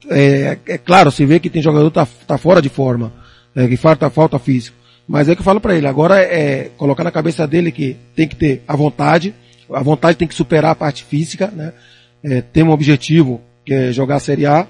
[0.08, 3.12] é, é claro, se vê que tem jogador que tá, tá fora de forma,
[3.54, 4.85] é, que falta, falta físico.
[5.08, 8.26] Mas é que eu falo para ele, agora é colocar na cabeça dele que tem
[8.26, 9.34] que ter a vontade,
[9.72, 11.72] a vontade tem que superar a parte física, né?
[12.22, 14.66] É, tem um objetivo que é jogar a Série A.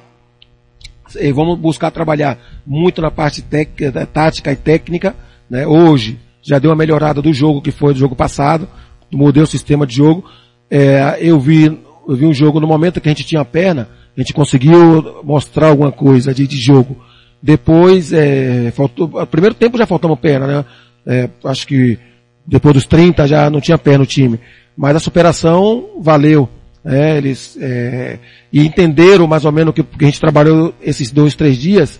[1.18, 5.14] E vamos buscar trabalhar muito na parte técnica, tática e técnica.
[5.48, 5.66] Né?
[5.66, 8.68] Hoje já deu uma melhorada do jogo que foi do jogo passado,
[9.10, 10.24] mudei o sistema de jogo.
[10.70, 11.64] É, eu vi,
[12.08, 15.68] eu vi um jogo no momento que a gente tinha perna, a gente conseguiu mostrar
[15.68, 16.96] alguma coisa de, de jogo.
[17.42, 20.64] Depois, é, faltou, primeiro tempo já faltamos perna, né?
[21.06, 21.98] É, acho que
[22.46, 24.40] depois dos 30 já não tinha perna o time.
[24.76, 26.48] Mas a superação valeu.
[26.84, 28.18] É, eles é,
[28.52, 31.98] e entenderam mais ou menos que, que a gente trabalhou esses dois, três dias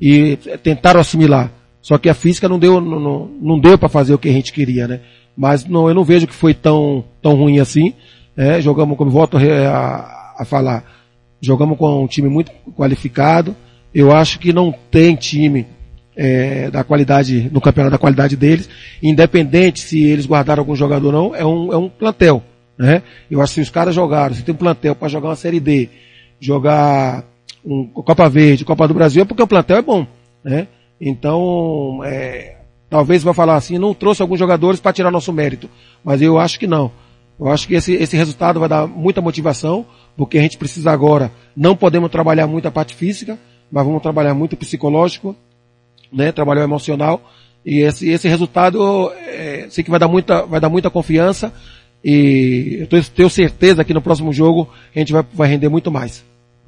[0.00, 1.50] e tentaram assimilar.
[1.80, 4.32] Só que a física não deu, não, não, não deu para fazer o que a
[4.32, 5.00] gente queria, né?
[5.36, 7.94] Mas não, eu não vejo que foi tão, tão ruim assim.
[8.36, 10.84] É, jogamos, como volto a, a falar,
[11.40, 13.56] jogamos com um time muito qualificado.
[13.94, 15.66] Eu acho que não tem time
[16.16, 18.68] é, da qualidade, no campeonato da qualidade deles,
[19.02, 22.42] independente se eles guardaram algum jogador ou não, é um, é um plantel.
[22.76, 23.02] Né?
[23.30, 25.60] Eu acho que se os caras jogaram, se tem um plantel para jogar uma Série
[25.60, 25.88] D,
[26.40, 27.24] jogar
[27.64, 30.06] um Copa Verde, Copa do Brasil, é porque o plantel é bom.
[30.42, 30.66] Né?
[31.00, 32.56] Então, é,
[32.90, 35.70] talvez vai falar assim, não trouxe alguns jogadores para tirar nosso mérito,
[36.02, 36.90] mas eu acho que não.
[37.38, 41.30] Eu acho que esse, esse resultado vai dar muita motivação, porque a gente precisa agora,
[41.56, 43.38] não podemos trabalhar muito a parte física,
[43.70, 45.34] mas vamos trabalhar muito o psicológico,
[46.12, 47.20] né, trabalhar o emocional,
[47.64, 51.52] e esse, esse resultado, é, sei que vai dar muita, vai dar muita confiança,
[52.04, 56.24] e eu tenho certeza que no próximo jogo a gente vai, vai render muito mais.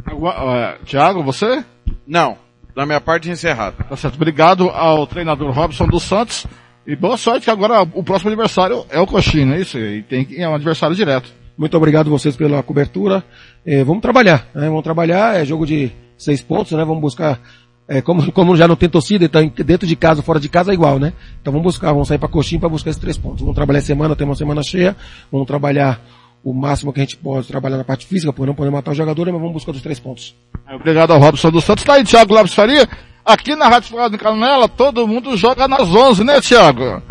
[0.09, 1.65] Uh, Tiago, você?
[2.07, 2.37] Não.
[2.75, 3.77] Da minha parte encerrado.
[3.89, 4.15] Tá certo.
[4.15, 6.47] Obrigado ao treinador Robson dos Santos.
[6.87, 9.79] E boa sorte que agora o próximo adversário é o Coxinha, não é isso?
[9.79, 11.31] E tem, é um adversário direto.
[11.57, 13.23] Muito obrigado a vocês pela cobertura.
[13.67, 14.67] É, vamos trabalhar, né?
[14.67, 16.85] Vamos trabalhar, é jogo de seis pontos, né?
[16.85, 17.41] Vamos buscar,
[17.89, 20.75] é, como, como já não tem torcida, então dentro de casa, fora de casa é
[20.75, 21.13] igual, né?
[21.41, 23.41] Então vamos buscar, vamos sair para Coxinha para buscar esses três pontos.
[23.41, 24.97] Vamos trabalhar semana, temos uma semana cheia,
[25.31, 26.01] vamos trabalhar
[26.43, 28.95] o máximo que a gente pode trabalhar na parte física, porque não podemos matar o
[28.95, 30.35] jogador, mas vamos buscar os três pontos.
[30.73, 31.85] Obrigado ao Robson dos Santos.
[31.85, 32.89] Tá aí, Thiago Lopes Faria.
[33.25, 37.03] Aqui na Rádio Futebol de Canela, todo mundo joga nas 11, né, Thiago?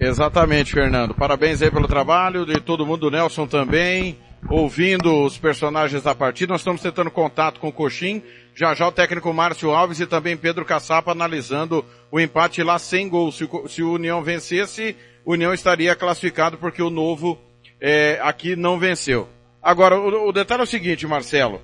[0.00, 1.14] Exatamente, Fernando.
[1.14, 6.52] Parabéns aí pelo trabalho, de todo mundo, do Nelson também, ouvindo os personagens da partida.
[6.52, 8.22] Nós estamos tentando contato com o Coxim,
[8.54, 13.08] já já o técnico Márcio Alves e também Pedro Caçapa analisando o empate lá sem
[13.08, 13.30] gol.
[13.32, 17.38] Se, se o União vencesse, o União estaria classificado porque o Novo
[17.80, 19.28] é, aqui não venceu.
[19.62, 21.62] Agora, o, o detalhe é o seguinte, Marcelo,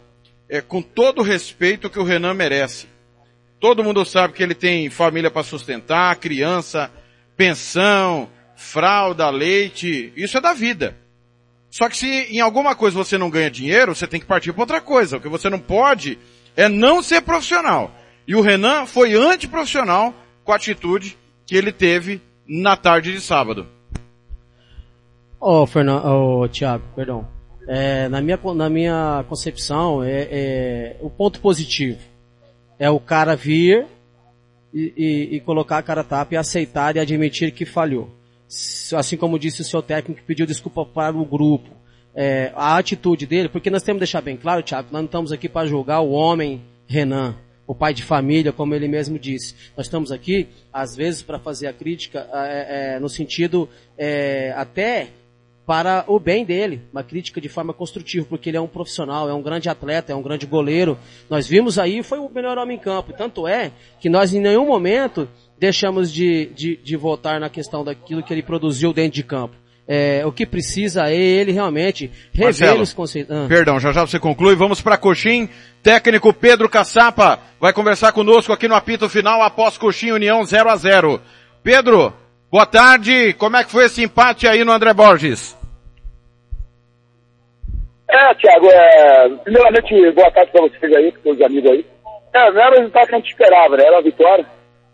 [0.48, 2.86] é com todo o respeito que o Renan merece.
[3.60, 6.90] Todo mundo sabe que ele tem família para sustentar, criança,
[7.36, 10.96] pensão, fralda, leite, isso é da vida.
[11.70, 14.62] Só que se em alguma coisa você não ganha dinheiro, você tem que partir para
[14.62, 15.16] outra coisa.
[15.16, 16.18] O que você não pode
[16.56, 17.90] é não ser profissional.
[18.26, 23.66] E o Renan foi antiprofissional com a atitude que ele teve na tarde de sábado.
[25.40, 27.28] Ô, oh, Fernando, oh, Thiago, perdão.
[27.68, 32.00] É, na, minha, na minha concepção, é, é, o ponto positivo
[32.78, 33.86] é o cara vir
[34.72, 38.10] e, e, e, colocar a cara tapa e aceitar e admitir que falhou.
[38.96, 41.76] Assim como disse o seu técnico que pediu desculpa para o grupo.
[42.14, 45.30] É, a atitude dele, porque nós temos que deixar bem claro, Thiago, nós não estamos
[45.30, 49.54] aqui para julgar o homem Renan, o pai de família, como ele mesmo disse.
[49.76, 53.68] Nós estamos aqui, às vezes, para fazer a crítica é, no sentido
[54.56, 55.08] até
[55.68, 59.34] para o bem dele, uma crítica de forma construtiva, porque ele é um profissional, é
[59.34, 60.98] um grande atleta, é um grande goleiro.
[61.28, 63.12] Nós vimos aí, foi o melhor homem em campo.
[63.12, 68.22] Tanto é que nós em nenhum momento deixamos de, de, de voltar na questão daquilo
[68.22, 69.56] que ele produziu dentro de campo.
[69.90, 73.34] É, o que precisa é ele realmente rever Marcelo, os conceitos.
[73.34, 73.46] Ah.
[73.48, 74.54] Perdão, já já você conclui.
[74.54, 75.48] Vamos para Coxim.
[75.82, 80.76] Técnico Pedro Caçapa vai conversar conosco aqui no apito final após Coxim União 0 a
[80.76, 81.20] 0
[81.62, 82.12] Pedro,
[82.50, 83.32] boa tarde.
[83.32, 85.56] Como é que foi esse empate aí no André Borges?
[88.10, 91.86] É, Thiago, é, primeiramente, boa tarde para vocês aí, para os amigos aí.
[92.34, 93.84] É, não era o resultado que a gente esperava, né?
[93.86, 94.46] Era uma vitória.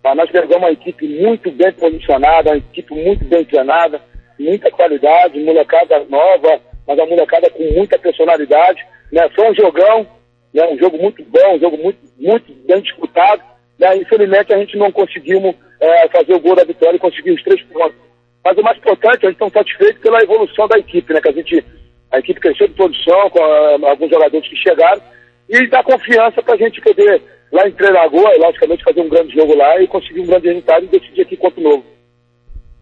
[0.05, 4.03] Mas nós pegamos uma equipe muito bem posicionada, uma equipe muito bem treinada,
[4.39, 8.85] muita qualidade, molecada nova, mas a molecada com muita personalidade.
[9.11, 9.27] Né?
[9.35, 10.07] Foi um jogão,
[10.53, 10.69] né?
[10.69, 13.43] um jogo muito bom, um jogo muito, muito bem disputado.
[13.79, 13.97] Né?
[13.97, 17.63] Infelizmente a gente não conseguimos é, fazer o gol da vitória e conseguir os três
[17.63, 17.97] pontos.
[18.45, 21.21] Mas o mais importante, a gente está satisfeito pela evolução da equipe, né?
[21.23, 21.65] Que a gente
[22.11, 25.01] a equipe cresceu de produção com uh, alguns jogadores que chegaram
[25.49, 29.35] e dá confiança para a gente poder, lá em Três Lagoas, logicamente, fazer um grande
[29.35, 31.85] jogo lá e conseguir um grande resultado e decidir aqui contra o Novo.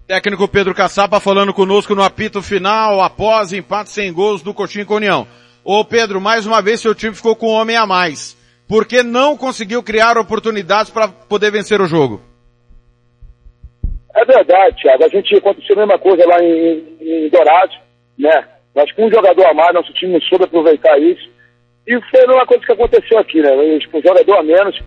[0.06, 4.94] Técnico Pedro Caçapa falando conosco no apito final, após empate sem gols do Coxinha com
[4.94, 5.26] União.
[5.64, 8.36] Ô Pedro, mais uma vez seu time ficou com um homem a mais.
[8.68, 12.20] Por que não conseguiu criar oportunidades para poder vencer o jogo?
[14.14, 15.04] É verdade, Thiago.
[15.04, 17.76] A gente aconteceu a mesma coisa lá em, em Dourados,
[18.18, 18.44] né?
[18.74, 21.30] Mas com um jogador a mais, nosso time não soube aproveitar isso.
[21.86, 23.50] E foi uma coisa que aconteceu aqui, né?
[23.90, 24.80] Com um jogador a menos,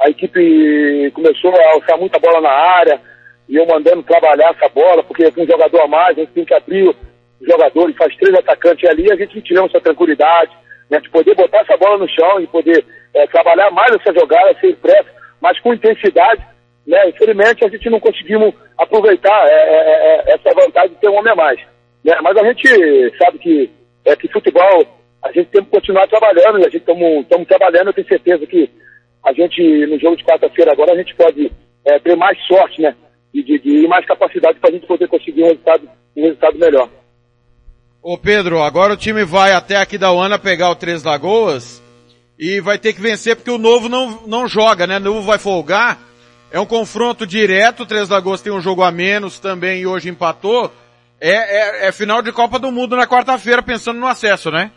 [0.00, 3.00] a equipe começou a alçar muita bola na área,
[3.48, 6.44] e eu mandando trabalhar essa bola, porque com um jogador a mais, a gente tem
[6.44, 6.94] que abrir o
[7.40, 10.52] jogador e faz três atacantes ali, a gente tiramos essa tranquilidade,
[10.90, 11.00] né?
[11.00, 14.74] De poder botar essa bola no chão e poder é, trabalhar mais essa jogada, sem
[14.74, 16.42] pressa, mas com intensidade,
[16.86, 17.08] né?
[17.08, 21.36] Infelizmente a gente não conseguimos aproveitar é, é, essa vantagem de ter um homem a
[21.36, 21.60] mais.
[22.04, 22.16] Né?
[22.22, 23.70] Mas a gente sabe que,
[24.04, 24.86] é, que futebol,
[25.24, 28.70] a gente tem que continuar trabalhando, e a gente estamos trabalhando, eu tenho certeza que
[29.24, 31.50] a gente, no jogo de quarta-feira agora, a gente pode
[31.84, 32.94] é, ter mais sorte, né?
[33.34, 36.88] E, de, de, mais capacidade para a gente poder conseguir um resultado, um resultado melhor.
[38.02, 41.82] Ô Pedro, agora o time vai até aqui da Uana pegar o Três Lagoas
[42.38, 44.96] e vai ter que vencer porque o Novo não, não joga, né?
[44.96, 45.98] O Novo vai folgar.
[46.50, 50.08] É um confronto direto, o Três Lagoas tem um jogo a menos também e hoje
[50.08, 50.72] empatou.
[51.20, 54.70] É, é, é final de Copa do Mundo na quarta-feira, pensando no acesso, né?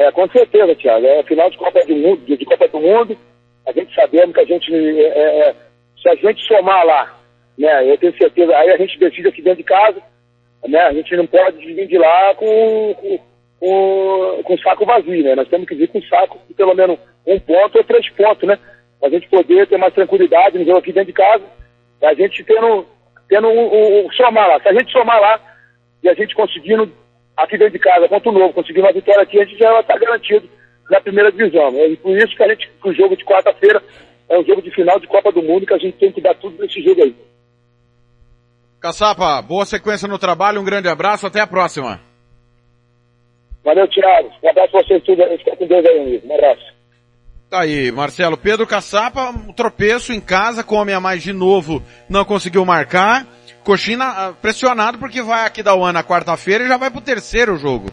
[0.00, 1.06] É, com certeza, Thiago.
[1.06, 3.18] É final de Copa do Mundo, de, Copa do Mundo.
[3.66, 5.54] A gente sabendo que a gente, é, é,
[6.00, 7.18] se a gente somar lá,
[7.58, 10.00] né, eu tenho certeza, aí a gente decide aqui dentro de casa,
[10.66, 13.18] né, a gente não pode vir de lá com, com,
[13.60, 15.34] com, com saco vazio, né?
[15.34, 18.58] Nós temos que vir com saco de pelo menos um ponto ou três pontos, né?
[18.98, 21.44] Pra gente poder ter mais tranquilidade no jogo aqui dentro de casa.
[22.02, 22.86] A gente tendo
[23.28, 24.60] tendo um, um, um, somar lá.
[24.60, 25.38] Se a gente somar lá
[26.02, 26.90] e a gente conseguindo
[27.44, 29.98] aqui dentro de casa, contra o novo, conseguindo uma vitória aqui, a gente já estar
[29.98, 30.48] garantido
[30.90, 31.70] na primeira divisão.
[31.86, 33.82] E por isso que a gente, o jogo de quarta-feira
[34.28, 36.34] é um jogo de final de Copa do Mundo que a gente tem que dar
[36.34, 37.14] tudo nesse jogo aí.
[38.80, 42.00] Caçapa, boa sequência no trabalho, um grande abraço, até a próxima.
[43.62, 44.30] Valeu, Thiago.
[44.42, 45.22] Um abraço pra vocês tudo.
[45.38, 46.26] Fica com Deus aí, amigo.
[46.26, 46.80] Um abraço.
[47.50, 48.36] Tá aí, Marcelo.
[48.36, 53.26] Pedro Caçapa, um tropeço em casa, come a mais de novo, não conseguiu marcar.
[53.64, 57.56] Coxina ah, pressionado porque vai aqui da UAN na quarta-feira e já vai pro terceiro
[57.56, 57.90] jogo.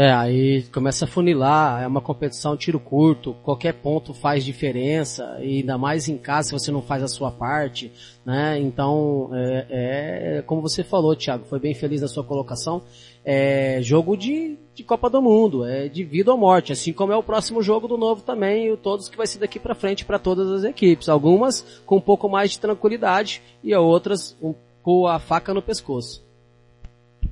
[0.00, 5.56] É, aí começa a funilar, é uma competição tiro curto, qualquer ponto faz diferença, e
[5.56, 7.90] ainda mais em casa se você não faz a sua parte,
[8.24, 8.60] né?
[8.60, 12.80] Então, é, é como você falou, Thiago, foi bem feliz na sua colocação,
[13.24, 17.16] é jogo de, de Copa do Mundo, é de vida ou morte, assim como é
[17.16, 20.20] o próximo jogo do novo também, e todos que vai ser daqui para frente para
[20.20, 24.36] todas as equipes, algumas com um pouco mais de tranquilidade e outras
[24.80, 26.27] com a faca no pescoço.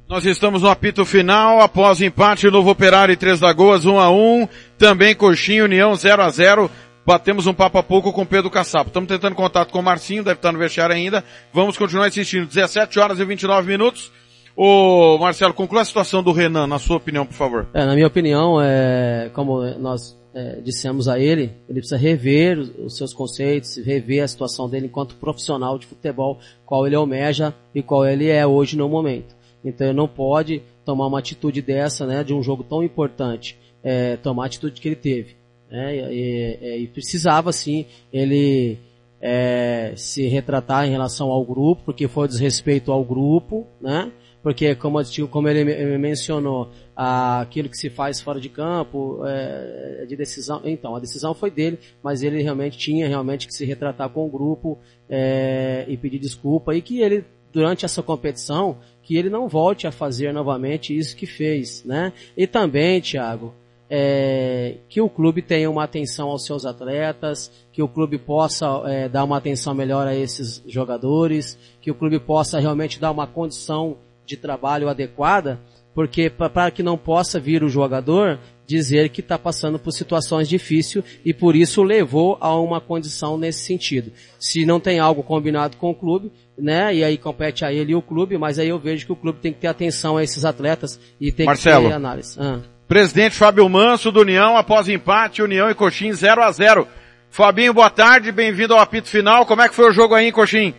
[0.09, 4.49] Nós estamos no apito final, após empate, Novo Operário e Três Lagoas 1 a 1
[4.79, 6.71] também Coxinha União 0 a 0
[7.05, 8.89] Batemos um papo a pouco com Pedro Caçapo.
[8.89, 11.25] Estamos tentando contato com o Marcinho, deve estar no vestiário ainda.
[11.53, 12.47] Vamos continuar assistindo.
[12.47, 14.13] 17 horas e 29 minutos.
[14.57, 17.67] Ô, Marcelo, conclua a situação do Renan, na sua opinião, por favor.
[17.75, 22.73] É, na minha opinião, é, como nós é, dissemos a ele, ele precisa rever os,
[22.79, 27.83] os, seus conceitos, rever a situação dele enquanto profissional de futebol, qual ele almeja e
[27.83, 29.36] qual ele é hoje no momento.
[29.69, 34.17] Então ele não pode tomar uma atitude dessa, né, de um jogo tão importante, é,
[34.17, 35.37] tomar a atitude que ele teve.
[35.71, 38.79] Né, e, e, e precisava sim ele
[39.21, 44.13] é, se retratar em relação ao grupo, porque foi desrespeito ao grupo, né?
[44.43, 50.61] Porque como, como ele mencionou, aquilo que se faz fora de campo, é, de decisão,
[50.65, 54.31] então a decisão foi dele, mas ele realmente tinha realmente que se retratar com o
[54.31, 54.79] grupo
[55.11, 57.25] é, e pedir desculpa e que ele
[57.57, 62.13] durante essa competição que ele não volte a fazer novamente isso que fez, né?
[62.37, 63.55] E também, Thiago,
[63.89, 69.09] é, que o clube tenha uma atenção aos seus atletas, que o clube possa é,
[69.09, 73.97] dar uma atenção melhor a esses jogadores, que o clube possa realmente dar uma condição
[74.27, 75.59] de trabalho adequada,
[75.95, 81.05] porque para que não possa vir o jogador dizer que está passando por situações difíceis
[81.25, 84.13] e por isso levou a uma condição nesse sentido.
[84.39, 87.95] Se não tem algo combinado com o clube, né, e aí compete a ele e
[87.95, 90.45] o clube, mas aí eu vejo que o clube tem que ter atenção a esses
[90.45, 91.85] atletas e tem Marcelo.
[91.85, 92.37] que ter análise.
[92.41, 92.61] Ah.
[92.89, 96.89] Presidente Fábio Manso do União, após empate, União e Coxim 0 a 0
[97.31, 99.45] Fabinho, boa tarde, bem-vindo ao apito final.
[99.45, 100.75] Como é que foi o jogo aí em Coxim?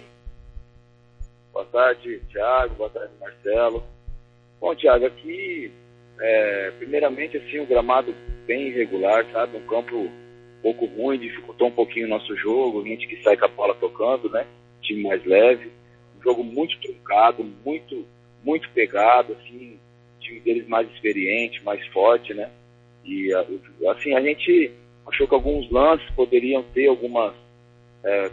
[1.54, 2.76] Boa tarde, Thiago.
[2.76, 3.84] Boa tarde, Marcelo.
[4.60, 5.72] Bom, Thiago, aqui,
[6.20, 8.14] é, primeiramente, assim, o gramado
[8.46, 9.58] bem irregular, sabe?
[9.58, 10.12] Um campo um
[10.62, 12.82] pouco ruim, dificultou um pouquinho o nosso jogo.
[12.82, 14.46] A gente que sai com a bola tocando, né?
[14.82, 15.72] Time mais leve.
[16.18, 18.06] Um jogo muito truncado, muito,
[18.44, 19.80] muito pegado, assim.
[20.20, 22.50] Time deles mais experiente, mais forte, né?
[23.06, 23.32] E,
[23.90, 24.72] assim, a gente
[25.06, 27.34] achou que alguns lances poderiam ter algumas
[28.04, 28.32] é,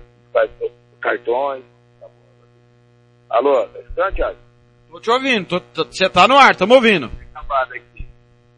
[1.00, 1.62] cartões.
[3.30, 4.38] Alô, está, Thiago?
[4.90, 7.10] Tô te ouvindo, você tá no ar, estamos ouvindo.
[7.50, 8.06] Aqui.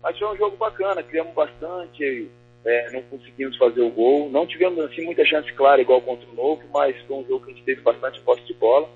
[0.03, 2.31] Mas foi um jogo bacana, criamos bastante,
[2.65, 4.29] é, não conseguimos fazer o gol.
[4.31, 7.53] Não tivemos assim muita chance clara igual contra o Novo, mas foi um jogo que
[7.53, 8.89] a gente teve bastante posse de bola.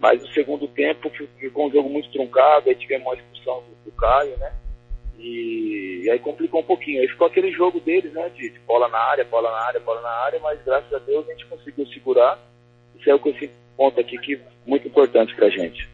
[0.00, 3.96] Mas no segundo tempo ficou um jogo muito truncado, aí tivemos uma expulsão do, do
[3.96, 4.52] Caio, né?
[5.18, 7.00] E, e, aí complicou um pouquinho.
[7.00, 8.28] Aí ficou aquele jogo deles, né?
[8.30, 11.28] De, de, bola na área, bola na área, bola na área, mas graças a Deus
[11.28, 12.38] a gente conseguiu segurar
[12.94, 15.88] e saiu com esse ponto aqui que é muito importante pra gente.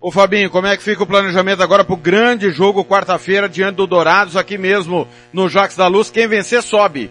[0.00, 3.86] Ô Fabinho, como é que fica o planejamento agora pro grande jogo quarta-feira diante do
[3.86, 6.08] Dourados aqui mesmo no Jacques da Luz?
[6.08, 7.10] Quem vencer sobe.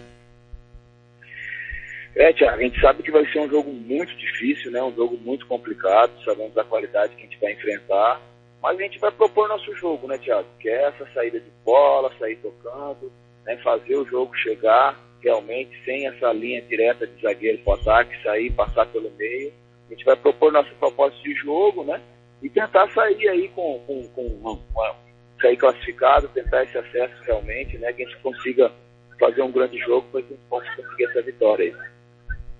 [2.16, 4.82] É, Tiago, a gente sabe que vai ser um jogo muito difícil, né?
[4.82, 8.22] Um jogo muito complicado, sabemos da qualidade que a gente vai enfrentar,
[8.62, 10.48] mas a gente vai propor nosso jogo, né, Tiago?
[10.58, 13.12] Que é essa saída de bola, sair tocando,
[13.44, 13.58] né?
[13.58, 18.86] fazer o jogo chegar realmente sem essa linha direta de zagueiro para ataque, sair, passar
[18.86, 19.52] pelo meio.
[19.88, 22.00] A gente vai propor nossa proposta de jogo, né?
[22.42, 24.26] E tentar sair aí com, com, com
[24.72, 24.94] uma,
[25.40, 27.92] sair classificado, tentar esse acesso realmente, né?
[27.92, 28.70] Que a gente consiga
[29.18, 31.74] fazer um grande jogo para que a gente possa conseguir essa vitória aí.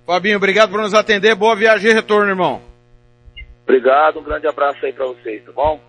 [0.05, 1.35] Fabinho, obrigado por nos atender.
[1.35, 2.62] Boa viagem e retorno, irmão.
[3.62, 5.81] Obrigado, um grande abraço aí para vocês, tá bom?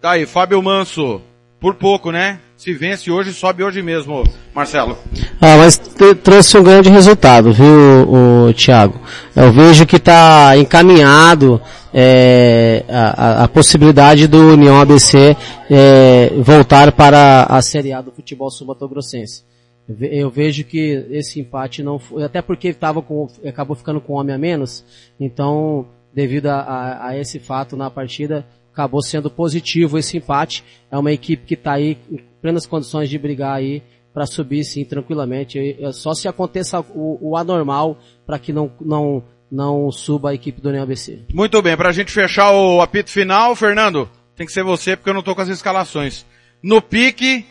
[0.00, 1.22] Tá aí, Fábio Manso.
[1.64, 2.40] Por pouco, né?
[2.58, 4.22] Se vence hoje, sobe hoje mesmo,
[4.54, 4.98] Marcelo.
[5.40, 5.78] Ah, mas
[6.22, 7.64] trouxe um grande resultado, viu,
[8.06, 9.00] o, Thiago?
[9.34, 11.58] Eu vejo que está encaminhado
[11.90, 15.34] é, a, a, possibilidade do União ABC
[15.70, 19.42] é, voltar para a Série A do futebol sul-mato-grossense.
[19.88, 24.16] Eu vejo que esse empate não foi, até porque tava com, acabou ficando com um
[24.16, 24.84] homem a menos,
[25.18, 28.44] então, devido a, a, a esse fato na partida,
[28.74, 30.64] acabou sendo positivo esse empate.
[30.90, 34.84] É uma equipe que está aí em plenas condições de brigar aí para subir sim
[34.84, 35.78] tranquilamente.
[35.92, 37.96] Só se aconteça o, o anormal
[38.26, 41.20] para que não, não, não suba a equipe do União ABC.
[41.32, 45.08] Muito bem, para a gente fechar o apito final, Fernando, tem que ser você porque
[45.08, 46.26] eu não estou com as escalações.
[46.60, 47.46] No pique,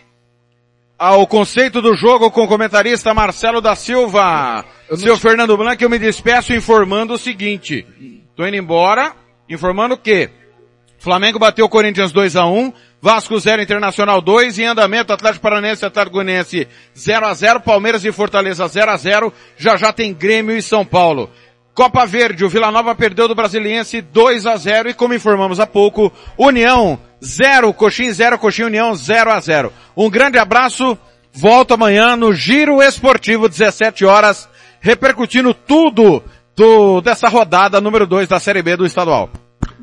[0.98, 4.66] ao conceito do jogo com o comentarista Marcelo da Silva.
[4.96, 7.86] Seu Fernando Blanc, eu me despeço informando o seguinte.
[8.36, 9.14] Tô indo embora,
[9.50, 10.30] informando que
[11.04, 15.84] Flamengo bateu o Corinthians 2 a 1 Vasco 0, Internacional 2, em andamento Atlético Paranense
[15.84, 16.66] e Atlético Goianiense
[16.98, 20.86] 0 a 0 Palmeiras e Fortaleza 0 a 0 já já tem Grêmio e São
[20.86, 21.30] Paulo.
[21.74, 25.68] Copa Verde, o Vila Nova perdeu do Brasiliense 2 a 0 e como informamos há
[25.68, 29.74] pouco, União 0, Coxim 0, Coxim União 0 a 0.
[29.98, 30.98] Um grande abraço,
[31.34, 34.48] volto amanhã no Giro Esportivo 17 horas,
[34.80, 36.24] repercutindo tudo
[36.56, 39.30] do, dessa rodada número 2 da Série B do estadual.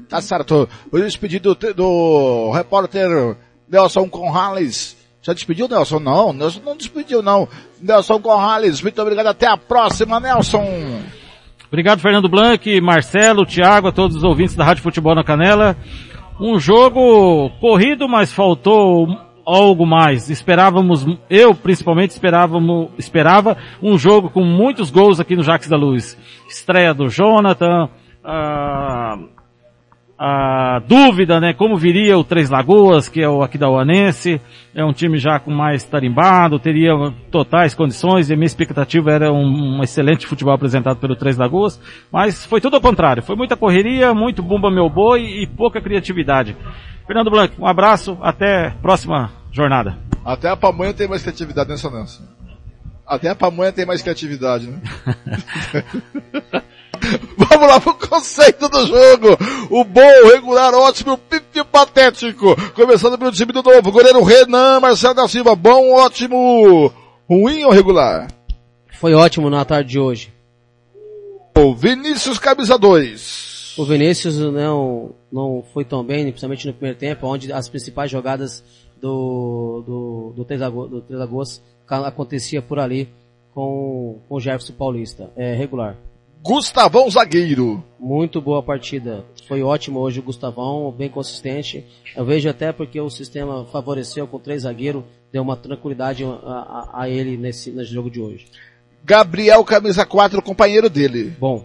[0.09, 0.69] Tá certo.
[0.91, 3.37] O despedido do, repórter
[3.69, 4.97] Nelson Conrales.
[5.23, 5.99] Já despediu, Nelson?
[5.99, 7.49] Não, Nelson não despediu, não.
[7.81, 9.27] Nelson Conrales, muito obrigado.
[9.27, 10.65] Até a próxima, Nelson.
[11.69, 15.77] Obrigado, Fernando Blanc, Marcelo, Thiago, a todos os ouvintes da Rádio Futebol na Canela.
[16.41, 19.07] Um jogo corrido, mas faltou
[19.47, 20.31] algo mais.
[20.31, 26.17] Esperávamos, eu principalmente esperávamos, esperava um jogo com muitos gols aqui no Jaques da Luz.
[26.49, 27.89] Estreia do Jonathan,
[28.25, 29.29] uh,
[30.23, 34.39] a dúvida, né, como viria o Três Lagoas, que é o Aquidauanense,
[34.75, 36.93] é um time já com mais tarimbado, teria
[37.31, 41.81] totais condições, e a minha expectativa era um, um, excelente futebol apresentado pelo Três Lagoas,
[42.13, 46.55] mas foi tudo ao contrário, foi muita correria, muito bumba meu boi e pouca criatividade.
[47.07, 49.97] Fernando Blanco, um abraço, até próxima jornada.
[50.23, 52.25] Até a pamonha tem mais criatividade nessa Nelson.
[53.07, 54.83] Até a pamonha tem mais criatividade, né?
[57.61, 59.37] Vamos lá pro conceito do jogo.
[59.69, 60.01] O bom,
[60.33, 62.57] regular, ótimo, pipi patético.
[62.73, 63.93] Começando pelo time do novo.
[63.93, 65.55] Goleiro Renan Marcelo da Silva.
[65.55, 66.91] Bom, ótimo,
[67.29, 68.29] ruim ou regular?
[68.99, 70.33] Foi ótimo na tarde de hoje.
[71.55, 73.75] O Vinícius Camisa 2.
[73.77, 78.65] O Vinícius não, não foi tão bem, principalmente no primeiro tempo, onde as principais jogadas
[79.01, 83.07] do, do, do, 3 Lago- do 3 Lagoas acontecia por ali
[83.55, 85.31] com, com o Jefferson Paulista.
[85.37, 85.95] É regular.
[86.43, 87.85] Gustavão Zagueiro.
[87.99, 89.25] Muito boa partida.
[89.47, 91.85] Foi ótimo hoje o Gustavão, bem consistente.
[92.17, 96.91] Eu vejo até porque o sistema favoreceu com três zagueiros, deu uma tranquilidade a, a-
[97.03, 98.47] a ele nesse, nesse jogo de hoje.
[99.05, 101.33] Gabriel Camisa 4, companheiro dele.
[101.39, 101.65] Bom,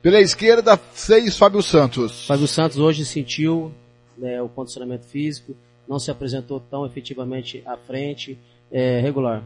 [0.00, 2.26] Pela esquerda, 6, Fábio Santos.
[2.26, 3.72] Fábio Santos hoje sentiu
[4.16, 5.54] né, o condicionamento físico,
[5.86, 8.38] não se apresentou tão efetivamente à frente,
[8.72, 9.42] é, regular.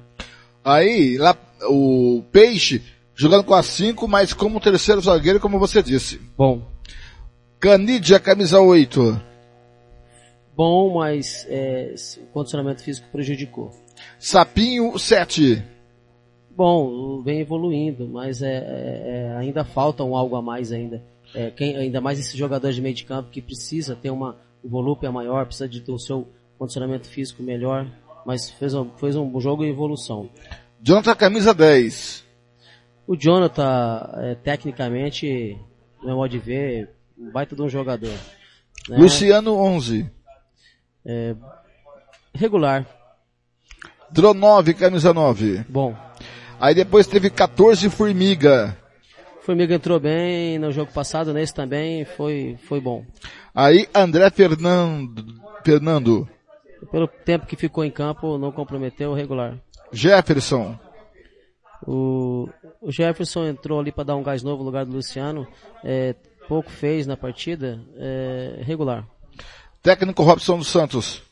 [0.65, 1.37] Aí, lá,
[1.69, 2.83] o Peixe,
[3.21, 6.19] jogando com a 5, mas como terceiro zagueiro, como você disse.
[6.39, 6.63] Bom,
[7.59, 9.21] Canidia, camisa 8.
[10.57, 13.71] bom, mas é, o condicionamento físico prejudicou.
[14.19, 15.63] Sapinho, 7.
[16.57, 21.03] Bom, vem evoluindo, mas é, é- é, ainda falta um algo a mais ainda.
[21.35, 24.69] É, quem, ainda mais esses jogadores de meio de campo que precisa ter uma um
[24.69, 26.27] volúpia maior, precisa de ter o seu
[26.59, 27.87] condicionamento físico melhor,
[28.25, 30.29] mas fez um, fez um jogo em evolução.
[30.83, 32.30] Jonathan, camisa 10.
[33.11, 35.59] O Jonathan, é, tecnicamente,
[35.99, 38.13] no meu modo de ver, um baita de um jogador.
[38.89, 38.97] né?
[38.97, 40.09] Luciano, 11.
[41.05, 41.35] É,
[42.33, 42.87] regular,
[44.13, 45.65] Dronove, camisa 9.
[45.69, 45.93] bom.
[46.61, 48.77] Aí depois teve 14, Formiga.
[49.43, 53.05] Formiga entrou bem no jogo passado, nesse também foi, foi bom.
[53.53, 55.35] Aí André Fernando,
[55.65, 56.29] Fernando.
[56.93, 59.59] Pelo tempo que ficou em campo, não comprometeu regular.
[59.91, 60.79] Jefferson.
[61.85, 62.49] O,
[62.81, 65.47] o Jefferson entrou ali para dar um gás novo no lugar do Luciano.
[65.85, 66.15] é,
[66.49, 67.81] pouco fez na partida.
[67.97, 69.07] é, regular.
[69.83, 71.23] Técnico Robson dos Santos.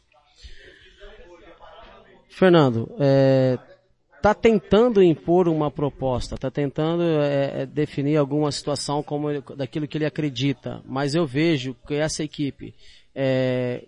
[2.28, 3.58] Fernando, é,
[4.22, 9.88] tá tentando impor uma proposta, tá tentando é, é, definir alguma situação como ele- daquilo
[9.88, 12.74] que ele acredita, mas eu vejo que essa equipe,
[13.14, 13.86] é,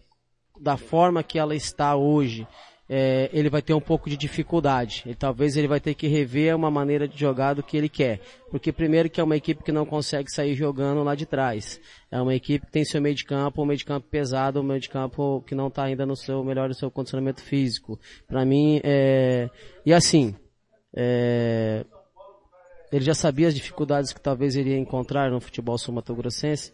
[0.61, 2.46] da forma que ela está hoje,
[2.93, 5.05] é, ele vai ter um pouco de dificuldade.
[5.07, 8.20] E talvez ele vai ter que rever uma maneira de jogar do que ele quer.
[8.51, 11.80] Porque primeiro que é uma equipe que não consegue sair jogando lá de trás.
[12.11, 14.64] É uma equipe que tem seu meio de campo, um meio de campo pesado, um
[14.64, 17.97] meio de campo que não está ainda no seu melhor do seu condicionamento físico.
[18.26, 19.49] Para mim, é...
[19.86, 20.34] e assim,
[20.93, 21.86] é...
[22.91, 26.72] ele já sabia as dificuldades que talvez iria encontrar no futebol sul-mato-grossense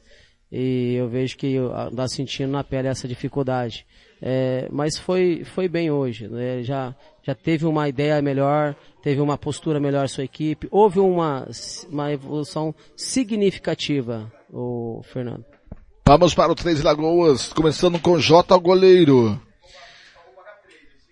[0.51, 1.57] e eu vejo que
[1.91, 3.85] está sentindo na pele essa dificuldade.
[4.23, 6.63] É, mas foi, foi bem hoje, né?
[6.63, 11.47] já, já teve uma ideia melhor, teve uma postura melhor sua equipe, houve uma,
[11.91, 15.45] uma evolução significativa, o Fernando.
[16.07, 19.39] Vamos para o Três Lagoas, começando com J, o goleiro.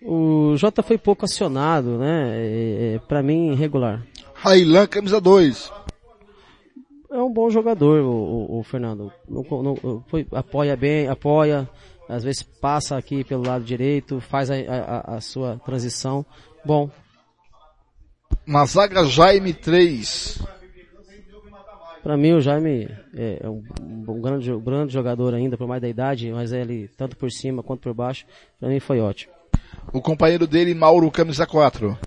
[0.01, 2.31] O Jota foi pouco acionado, né?
[2.35, 4.05] É, é, para mim, regular.
[4.35, 5.71] Railan, camisa 2.
[7.11, 9.11] É um bom jogador, o, o- o Fernando.
[9.27, 11.67] Não, não- foi, apoia bem, apoia,
[12.09, 16.25] às vezes passa aqui pelo lado direito, faz a, a- a sua transição.
[16.65, 16.89] Bom,
[18.45, 20.39] Na zaga Jaime 3.
[22.03, 25.81] Pra mim o Jaime é é um, um grande, um grande jogador ainda, por mais
[25.81, 28.25] da idade, mas ele, tanto por cima quanto por baixo,
[28.59, 29.33] pra mim foi ótimo.
[29.91, 31.97] O companheiro dele, Mauro, camisa 4.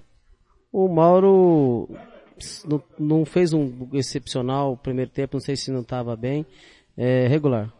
[0.72, 1.88] O Mauro
[2.64, 6.46] não, não fez um excepcional primeiro tempo, não sei se não estava bem,
[6.96, 7.72] é regular.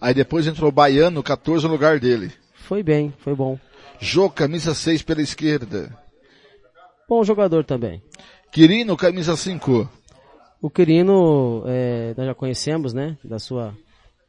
[0.00, 2.32] Aí depois entrou Baiano, 14 no lugar dele.
[2.54, 3.58] Foi bem, foi bom.
[4.00, 5.96] Jô, camisa 6 pela esquerda.
[7.08, 8.02] Bom jogador também.
[8.52, 9.88] Quirino, camisa 5.
[10.60, 13.74] O Quirino, é, nós já conhecemos, né, da sua,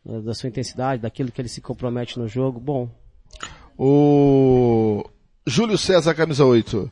[0.06, 2.60] da sua intensidade, daquilo que ele se compromete no jogo.
[2.60, 2.90] Bom,
[3.78, 5.06] O
[5.48, 6.92] Júlio César, camisa 8.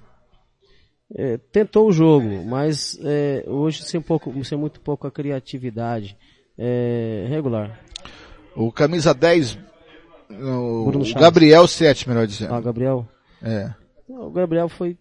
[1.15, 6.17] É, tentou o jogo, mas é, hoje sem, pouco, sem muito pouca criatividade.
[6.57, 7.77] É, regular.
[8.57, 9.55] O camisa 10,
[10.31, 11.13] o, o.
[11.13, 12.55] Gabriel 7, melhor dizendo.
[12.55, 13.07] Ah, Gabriel.
[13.39, 13.71] É.
[14.09, 14.97] O Gabriel foi,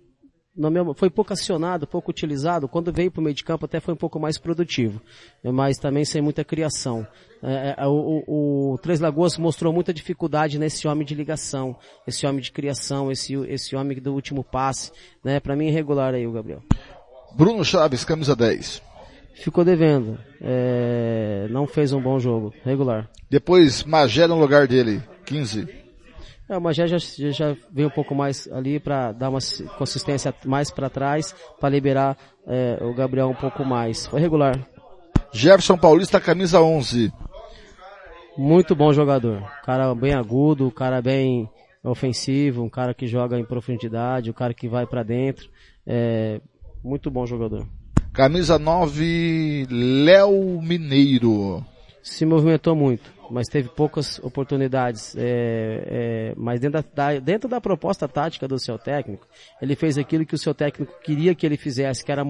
[0.54, 2.68] na mesma, foi pouco acionado, pouco utilizado.
[2.68, 5.00] Quando veio para o meio de campo até foi um pouco mais produtivo,
[5.42, 7.06] é, mas também sem muita criação.
[7.42, 11.74] É, é, o, o, o Três Lagoas mostrou muita dificuldade nesse homem de ligação,
[12.06, 14.92] esse homem de criação, esse, esse homem do último passe.
[15.24, 15.40] Né?
[15.40, 16.62] Para mim, irregular aí o Gabriel.
[17.34, 18.82] Bruno Chaves, camisa 10.
[19.36, 20.18] Ficou devendo.
[20.40, 22.52] É, não fez um bom jogo.
[22.64, 23.08] Regular.
[23.30, 25.68] Depois Magé no lugar dele, 15.
[26.48, 30.32] É, o Magé já, já, veio um pouco mais ali para dar uma si- consistência
[30.44, 32.16] mais para trás, para liberar
[32.46, 34.06] é, o Gabriel um pouco mais.
[34.06, 34.56] Foi regular.
[35.32, 37.12] Jefferson Paulista, camisa 11.
[38.38, 39.42] Muito bom jogador.
[39.64, 41.48] Cara bem agudo, cara bem
[41.82, 45.48] ofensivo, um cara que joga em profundidade, um cara que vai para dentro.
[45.86, 46.40] É,
[46.82, 47.66] muito bom jogador.
[48.16, 51.62] Camisa 9, Léo Mineiro.
[52.02, 55.14] Se movimentou muito, mas teve poucas oportunidades.
[55.18, 59.26] É, é, mas dentro da, dentro da proposta tática do seu técnico,
[59.60, 62.22] ele fez aquilo que o seu técnico queria que ele fizesse, que era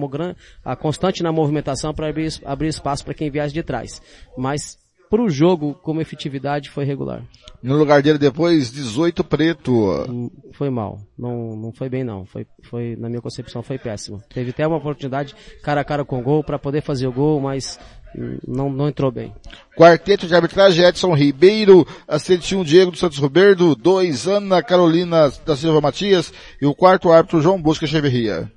[0.65, 4.01] a, constante na movimentação para abrir, abrir espaço para quem viesse de trás.
[4.37, 4.77] Mas
[5.09, 7.23] para o jogo, como efetividade, foi regular.
[7.61, 9.71] No lugar dele depois, 18 preto.
[10.09, 10.99] Hum, foi mal.
[11.17, 12.25] Não, não foi bem não.
[12.25, 14.21] Foi, foi, na minha concepção, foi péssimo.
[14.33, 17.41] Teve até uma oportunidade cara a cara com o gol para poder fazer o gol,
[17.41, 17.79] mas
[18.15, 19.33] hum, não, não entrou bem.
[19.75, 25.55] Quarteto de arbitragem, Edson Ribeiro, assistente 1, Diego dos Santos Roberto, 2, Ana Carolina da
[25.55, 26.31] Silva Matias,
[26.61, 28.51] e o quarto árbitro, João Bosca Echeverria.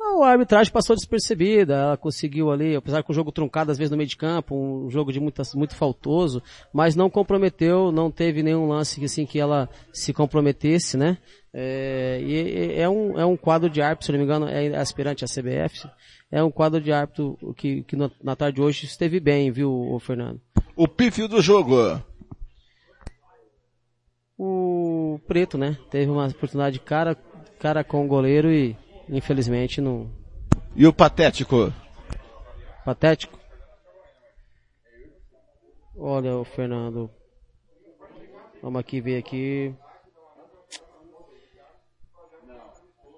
[0.00, 3.90] Não, a arbitragem passou despercebida, ela conseguiu ali, apesar com o jogo truncado às vezes
[3.90, 6.42] no meio de campo, um jogo de muito, muito faltoso,
[6.72, 11.18] mas não comprometeu, não teve nenhum lance assim que ela se comprometesse, né?
[11.52, 15.22] É, e é um, é um quadro de árbitro, se não me engano, é aspirante
[15.22, 15.86] à CBF,
[16.32, 20.40] é um quadro de árbitro que, que na tarde de hoje esteve bem, viu, Fernando?
[20.74, 22.00] O pífio do jogo.
[24.38, 25.76] O Preto, né?
[25.90, 27.14] Teve uma oportunidade cara,
[27.58, 28.74] cara com o goleiro e
[29.10, 30.10] infelizmente não.
[30.74, 31.72] E o patético?
[32.84, 33.38] Patético?
[35.98, 37.10] Olha, o Fernando.
[38.62, 39.74] Vamos aqui ver aqui.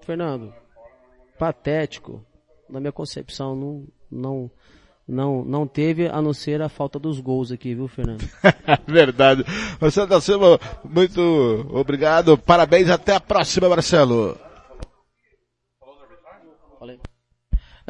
[0.05, 0.53] Fernando,
[1.39, 2.25] patético,
[2.69, 4.51] na minha concepção, não, não,
[5.07, 8.29] não, não teve a não ser a falta dos gols aqui, viu, Fernando?
[8.87, 9.45] Verdade.
[9.81, 11.21] Marcelo da Silva, muito
[11.71, 12.37] obrigado.
[12.37, 12.91] Parabéns.
[12.91, 14.37] Até a próxima, Marcelo.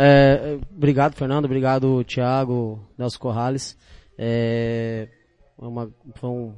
[0.05, 1.45] É, obrigado, Fernando.
[1.45, 3.79] Obrigado, Thiago, Nelson Corrales.
[4.19, 5.07] É,
[5.57, 6.55] uma, foi um,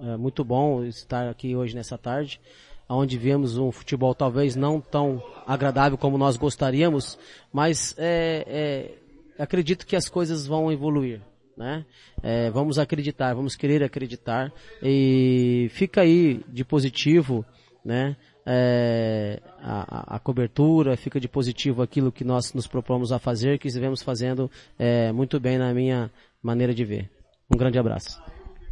[0.00, 2.40] é, muito bom estar aqui hoje nessa tarde,
[2.88, 7.18] onde vemos um futebol talvez não tão agradável como nós gostaríamos,
[7.52, 8.96] mas é,
[9.36, 11.20] é acredito que as coisas vão evoluir.
[11.54, 11.84] Né?
[12.22, 14.50] É, vamos acreditar, vamos querer acreditar
[14.82, 17.44] e fica aí de positivo,
[17.84, 18.16] né?
[18.46, 23.68] É, a, a, cobertura, fica de positivo aquilo que nós nos propomos a fazer, que
[23.68, 26.10] estivemos fazendo é, muito bem na minha
[26.42, 27.10] maneira de ver.
[27.52, 28.20] Um grande abraço.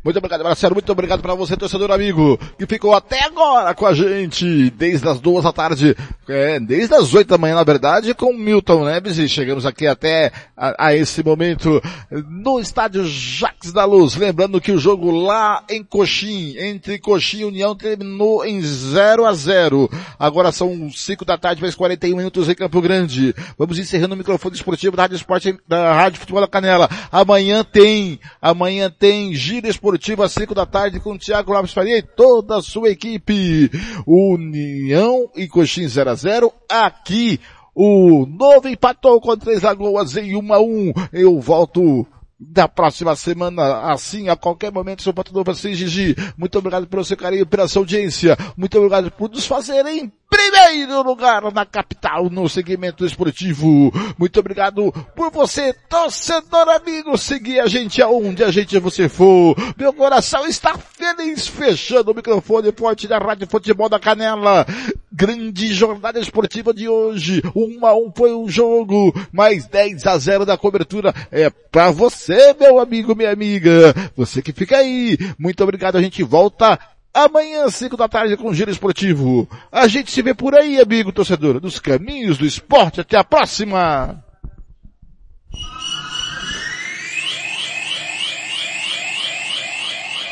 [0.02, 0.74] Muito obrigado, Marcelo.
[0.74, 5.20] Muito obrigado para você, torcedor amigo, que ficou até agora com a gente, desde as
[5.20, 5.94] duas da tarde,
[6.26, 10.32] é, desde as oito da manhã, na verdade, com Milton Neves, e chegamos aqui até
[10.56, 14.16] a, a, esse momento no estádio Jacques da Luz.
[14.16, 19.34] Lembrando que o jogo lá em Coxim, entre Coxim e União, terminou em 0 a
[19.34, 23.34] 0 Agora são cinco da tarde, mais 41 minutos em Campo Grande.
[23.58, 26.88] Vamos encerrando o microfone esportivo da Rádio Esporte, da Rádio Futebol da Canela.
[27.12, 29.89] Amanhã tem, amanhã tem gira esportiva
[30.22, 33.70] Às 5 da tarde com o Thiago Lopes Faria e toda a sua equipe.
[34.06, 37.40] União e Coxim 0 a 0 aqui.
[37.74, 40.92] O Novo empatou com Três Lagoas em 1 a 1.
[41.12, 42.06] Eu volto
[42.38, 46.16] da próxima semana, assim, a qualquer momento, seu Pato Novo, assim, Gigi.
[46.38, 48.36] Muito obrigado pelo seu carinho, pela sua audiência.
[48.56, 50.10] Muito obrigado por nos fazerem
[50.40, 53.92] primeiro lugar na capital no segmento esportivo.
[54.18, 59.54] Muito obrigado por você, torcedor amigo, seguir a gente aonde a gente você for.
[59.76, 64.66] Meu coração está feliz fechando o microfone forte da Rádio Futebol da Canela.
[65.12, 67.42] Grande jornada esportiva de hoje.
[67.54, 71.14] Um a um foi o um jogo, mais 10 a 0 da cobertura.
[71.30, 73.94] É pra você, meu amigo, minha amiga.
[74.16, 75.18] Você que fica aí.
[75.38, 75.96] Muito obrigado.
[75.96, 76.78] A gente volta
[77.12, 79.48] Amanhã, 5 da tarde, com Giro Esportivo.
[79.70, 83.00] A gente se vê por aí, amigo torcedor, nos caminhos do esporte.
[83.00, 84.24] Até a próxima!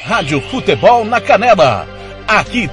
[0.05, 1.87] Rádio Futebol na Canela.
[2.27, 2.67] Aqui